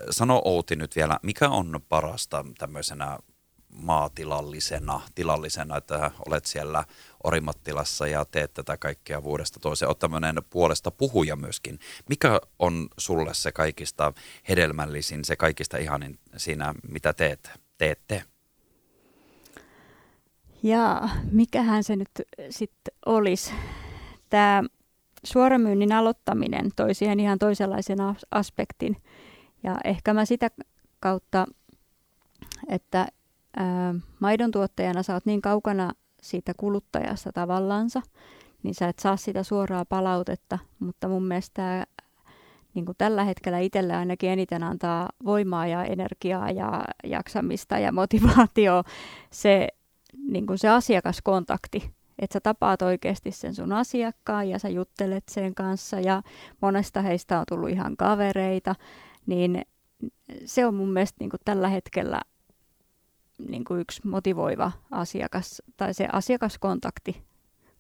Sano 0.10 0.41
Outi 0.45 0.75
nyt 0.75 0.95
vielä, 0.95 1.19
mikä 1.23 1.49
on 1.49 1.79
parasta 1.89 2.45
tämmöisenä 2.57 3.19
maatilallisena, 3.69 5.01
tilallisena, 5.15 5.77
että 5.77 6.12
olet 6.27 6.45
siellä 6.45 6.83
Orimattilassa 7.23 8.07
ja 8.07 8.25
teet 8.25 8.53
tätä 8.53 8.77
kaikkea 8.77 9.23
vuodesta 9.23 9.60
toiseen. 9.60 9.89
Olet 9.89 9.99
tämmöinen 9.99 10.41
puolesta 10.49 10.91
puhuja 10.91 11.36
myöskin. 11.36 11.79
Mikä 12.10 12.41
on 12.60 12.88
sulle 12.97 13.33
se 13.33 13.51
kaikista 13.51 14.13
hedelmällisin, 14.49 15.25
se 15.25 15.36
kaikista 15.36 15.77
ihanin 15.77 16.19
siinä, 16.38 16.73
mitä 16.89 17.13
teet, 17.13 17.51
teette? 17.77 18.23
Ja 20.63 21.10
mikähän 21.32 21.84
se 21.84 21.96
nyt 21.96 22.10
sitten 22.50 22.93
olisi? 23.06 23.54
Tämä 24.30 24.63
suoramyynnin 25.24 25.91
aloittaminen 25.91 26.70
toi 26.76 26.93
siihen 26.93 27.20
ihan 27.20 27.39
toisenlaisen 27.39 27.98
aspektin. 28.32 28.98
Ja 29.63 29.76
ehkä 29.84 30.13
mä 30.13 30.26
sitä 30.26 30.50
kautta, 31.00 31.46
että 32.70 33.08
ää, 33.58 33.96
maidon 34.20 34.52
tuottajana 34.52 35.04
sä 35.04 35.13
oot 35.13 35.26
niin 35.26 35.41
kaukana 35.41 35.91
siitä 36.22 36.54
kuluttajasta 36.58 37.32
tavallansa, 37.32 38.02
niin 38.63 38.76
sä 38.76 38.88
et 38.88 39.00
saa 39.00 39.17
sitä 39.17 39.43
suoraa 39.43 39.86
palautetta, 39.86 40.60
mutta 40.80 41.08
mun 41.08 41.26
mielestä 41.26 41.54
tämä 41.54 41.84
niin 42.74 42.86
kuin 42.86 42.96
tällä 42.98 43.24
hetkellä 43.24 43.60
itselle 43.60 43.96
ainakin 43.96 44.30
eniten 44.30 44.63
antaa 44.63 45.10
voimaa 45.26 45.67
ja 45.67 45.84
energiaa 45.84 46.52
ja 46.52 46.84
jaksamista 47.04 47.80
ja 47.80 47.91
motivaatio 47.91 48.84
se, 49.32 49.67
niin 50.30 50.47
kuin 50.47 50.58
se 50.58 50.69
asiakaskontakti. 50.69 51.91
Että 52.19 52.34
sä 52.34 52.39
tapaat 52.39 52.82
oikeasti 52.82 53.32
sen 53.32 53.56
sun 53.56 53.73
asiakkaan 53.73 54.49
ja 54.49 54.60
sä 54.60 54.69
juttelet 54.69 55.23
sen 55.30 55.56
kanssa 55.56 55.99
ja 55.99 56.21
monesta 56.62 57.01
heistä 57.01 57.39
on 57.39 57.45
tullut 57.49 57.69
ihan 57.69 57.97
kavereita, 57.97 58.75
niin 59.25 59.62
se 60.45 60.65
on 60.65 60.75
mun 60.75 60.93
mielestä 60.93 61.15
niin 61.19 61.30
kuin 61.30 61.41
tällä 61.45 61.69
hetkellä 61.69 62.21
niin 63.47 63.63
kuin 63.63 63.80
yksi 63.80 64.08
motivoiva 64.08 64.71
asiakas 64.91 65.62
tai 65.77 65.93
se 65.93 66.08
asiakaskontakti. 66.12 67.23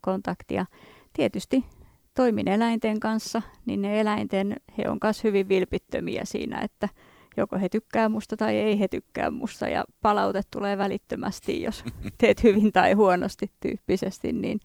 Kontakti. 0.01 0.55
Ja 0.55 0.65
tietysti 1.13 1.65
toimin 2.13 2.47
eläinten 2.47 2.99
kanssa, 2.99 3.41
niin 3.65 3.81
ne 3.81 3.99
eläinten, 3.99 4.55
he 4.77 4.89
on 4.89 4.97
myös 5.03 5.23
hyvin 5.23 5.49
vilpittömiä 5.49 6.21
siinä, 6.25 6.61
että 6.61 6.89
joko 7.37 7.59
he 7.59 7.69
tykkää 7.69 8.09
musta 8.09 8.37
tai 8.37 8.55
ei 8.55 8.79
he 8.79 8.87
tykkää 8.87 9.31
musta 9.31 9.67
ja 9.67 9.85
palaute 10.01 10.41
tulee 10.51 10.77
välittömästi, 10.77 11.61
jos 11.61 11.83
teet 12.17 12.43
hyvin 12.43 12.71
tai 12.71 12.93
huonosti 12.93 13.51
tyyppisesti, 13.59 14.33
niin 14.33 14.59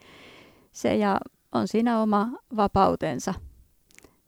se 0.73 0.97
ja 0.97 1.21
on 1.53 1.69
siinä 1.69 2.01
oma 2.01 2.29
vapautensa 2.57 3.35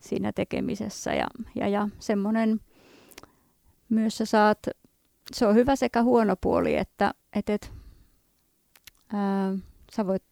siinä 0.00 0.32
tekemisessä 0.32 1.14
ja, 1.14 1.26
ja, 1.54 1.68
ja 1.68 1.88
semmoinen 1.98 2.60
myös 3.88 4.18
sä 4.18 4.24
saat 4.24 4.58
se 5.32 5.46
on 5.46 5.54
hyvä 5.54 5.76
sekä 5.76 6.02
huono 6.02 6.36
puoli, 6.40 6.76
että 6.76 7.14
et, 7.32 7.50
et, 7.50 7.72
ää, 9.12 9.54
sä 9.92 10.06
voit 10.06 10.22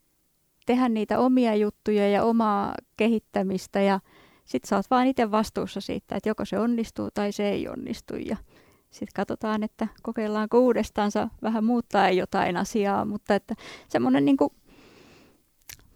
tehdä 0.67 0.89
niitä 0.89 1.19
omia 1.19 1.55
juttuja 1.55 2.09
ja 2.09 2.25
omaa 2.25 2.75
kehittämistä 2.97 3.81
ja 3.81 4.01
sitten 4.53 4.69
sä 4.69 4.77
oot 4.77 4.91
vaan 4.91 5.07
itse 5.07 5.31
vastuussa 5.31 5.81
siitä, 5.81 6.17
että 6.17 6.29
joko 6.29 6.45
se 6.45 6.59
onnistuu 6.59 7.11
tai 7.15 7.33
se 7.33 7.49
ei 7.49 7.69
onnistu 7.69 8.17
ja 8.17 8.37
sitten 8.91 9.15
katsotaan, 9.15 9.63
että 9.63 9.89
kokeillaanko 10.03 10.59
uudestaansa 10.59 11.29
vähän 11.43 11.65
muuttaa 11.65 12.11
jotain 12.11 12.57
asiaa, 12.57 13.05
mutta 13.05 13.35
että 13.35 13.55
semmoinen 13.89 14.25
niin 14.25 14.37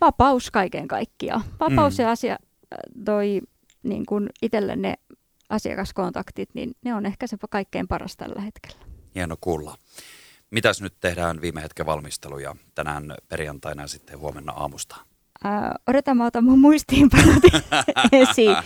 vapaus 0.00 0.50
kaiken 0.50 0.88
kaikkiaan. 0.88 1.44
Vapaus 1.60 1.98
mm. 1.98 2.02
ja 2.02 2.10
asia 2.10 2.38
toi 3.04 3.40
niin 3.82 4.06
kuin 4.06 4.30
itselle 4.42 4.76
ne 4.76 4.94
asiakaskontaktit, 5.48 6.48
niin 6.54 6.76
ne 6.84 6.94
on 6.94 7.06
ehkä 7.06 7.26
se 7.26 7.36
kaikkein 7.50 7.88
paras 7.88 8.16
tällä 8.16 8.40
hetkellä. 8.40 8.78
Hieno 9.14 9.36
kuulla. 9.40 9.76
Mitäs 10.50 10.82
nyt 10.82 10.94
tehdään 11.00 11.40
viime 11.40 11.62
hetken 11.62 11.86
valmisteluja 11.86 12.56
tänään 12.74 13.14
perjantaina 13.28 13.82
ja 13.82 13.88
sitten 13.88 14.18
huomenna 14.18 14.52
aamusta? 14.52 14.96
Äh, 15.44 15.70
odotan, 15.86 16.16
mä 16.16 16.26
otan 16.26 16.44
mun 16.44 16.58
muistiinpanot 16.58 17.42
esiin. 18.12 18.56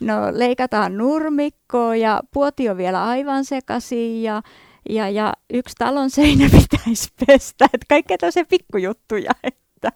No 0.00 0.14
leikataan 0.32 0.96
nurmikkoa 0.96 1.96
ja 1.96 2.20
puoti 2.32 2.68
on 2.68 2.76
vielä 2.76 3.04
aivan 3.04 3.44
sekaisin 3.44 4.22
ja, 4.22 4.42
ja, 4.90 5.08
ja 5.08 5.32
yksi 5.52 5.74
talon 5.78 6.10
seinä 6.10 6.44
pitäisi 6.70 7.08
pestä. 7.26 7.64
Et 7.74 7.80
kaikkea 7.88 8.18
tosi 8.18 8.44
pikkujuttuja. 8.44 9.30
Että, 9.42 9.92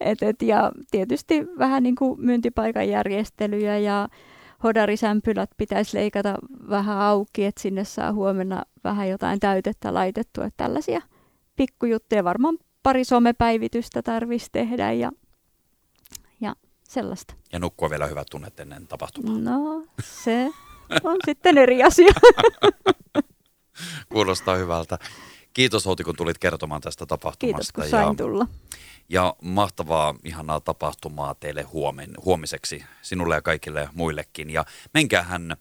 et, 0.00 0.22
et, 0.22 0.42
ja 0.42 0.72
tietysti 0.90 1.46
vähän 1.58 1.82
niin 1.82 1.96
kuin 1.96 2.20
myyntipaikan 2.20 2.88
järjestelyjä 2.88 3.78
ja 3.78 4.08
hodarisämpylät 4.62 5.50
pitäisi 5.56 5.96
leikata 5.96 6.34
vähän 6.70 6.98
auki, 6.98 7.44
että 7.44 7.62
sinne 7.62 7.84
saa 7.84 8.12
huomenna 8.12 8.62
vähän 8.84 9.08
jotain 9.08 9.40
täytettä 9.40 9.94
laitettua. 9.94 10.44
Että 10.44 10.64
tällaisia 10.64 11.00
pikkujuttuja, 11.56 12.24
varmaan 12.24 12.58
pari 12.82 13.04
somepäivitystä 13.04 14.02
tarvitsisi 14.02 14.52
tehdä 14.52 14.92
ja 14.92 15.12
sellaista. 16.88 17.34
Ja 17.52 17.58
nukkua 17.58 17.90
vielä 17.90 18.06
hyvät 18.06 18.26
tunnet 18.30 18.60
ennen 18.60 18.86
tapahtumaa. 18.86 19.38
No, 19.38 19.86
se 20.02 20.50
on 21.04 21.16
sitten 21.26 21.58
eri 21.58 21.82
asia. 21.82 22.12
Kuulostaa 24.12 24.56
hyvältä. 24.56 24.98
Kiitos 25.54 25.86
Outi, 25.86 26.04
kun 26.04 26.16
tulit 26.16 26.38
kertomaan 26.38 26.80
tästä 26.80 27.06
tapahtumasta. 27.06 27.72
Kiitos, 27.72 27.72
kun 27.72 27.90
sain 27.90 28.08
ja, 28.08 28.14
tulla. 28.14 28.46
Ja 29.08 29.36
mahtavaa, 29.42 30.14
ihanaa 30.24 30.60
tapahtumaa 30.60 31.34
teille 31.34 31.62
huomen, 31.62 32.10
huomiseksi, 32.24 32.84
sinulle 33.02 33.34
ja 33.34 33.42
kaikille 33.42 33.88
muillekin. 33.94 34.50
Ja 34.50 34.64
menkäähän 34.94 35.56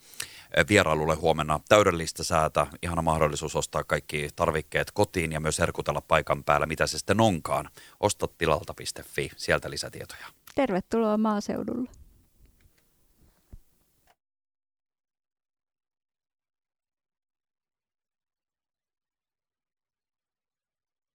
eh, 0.58 0.66
vierailulle 0.70 1.16
huomenna 1.16 1.60
täydellistä 1.70 2.24
säätä, 2.24 2.68
ihana 2.84 3.02
mahdollisuus 3.02 3.56
ostaa 3.56 3.84
kaikki 3.84 4.30
tarvikkeet 4.36 4.92
kotiin 4.92 5.32
ja 5.32 5.40
myös 5.40 5.60
herkutella 5.60 6.02
paikan 6.02 6.44
päällä, 6.44 6.66
mitä 6.66 6.88
se 6.88 6.98
sitten 6.98 7.22
onkaan. 7.22 7.70
Ostat 8.00 8.38
tilalta.fi, 8.38 9.30
sieltä 9.38 9.70
lisätietoja. 9.70 10.28
Tervetuloa 10.58 11.18
maaseudulle. 11.18 11.90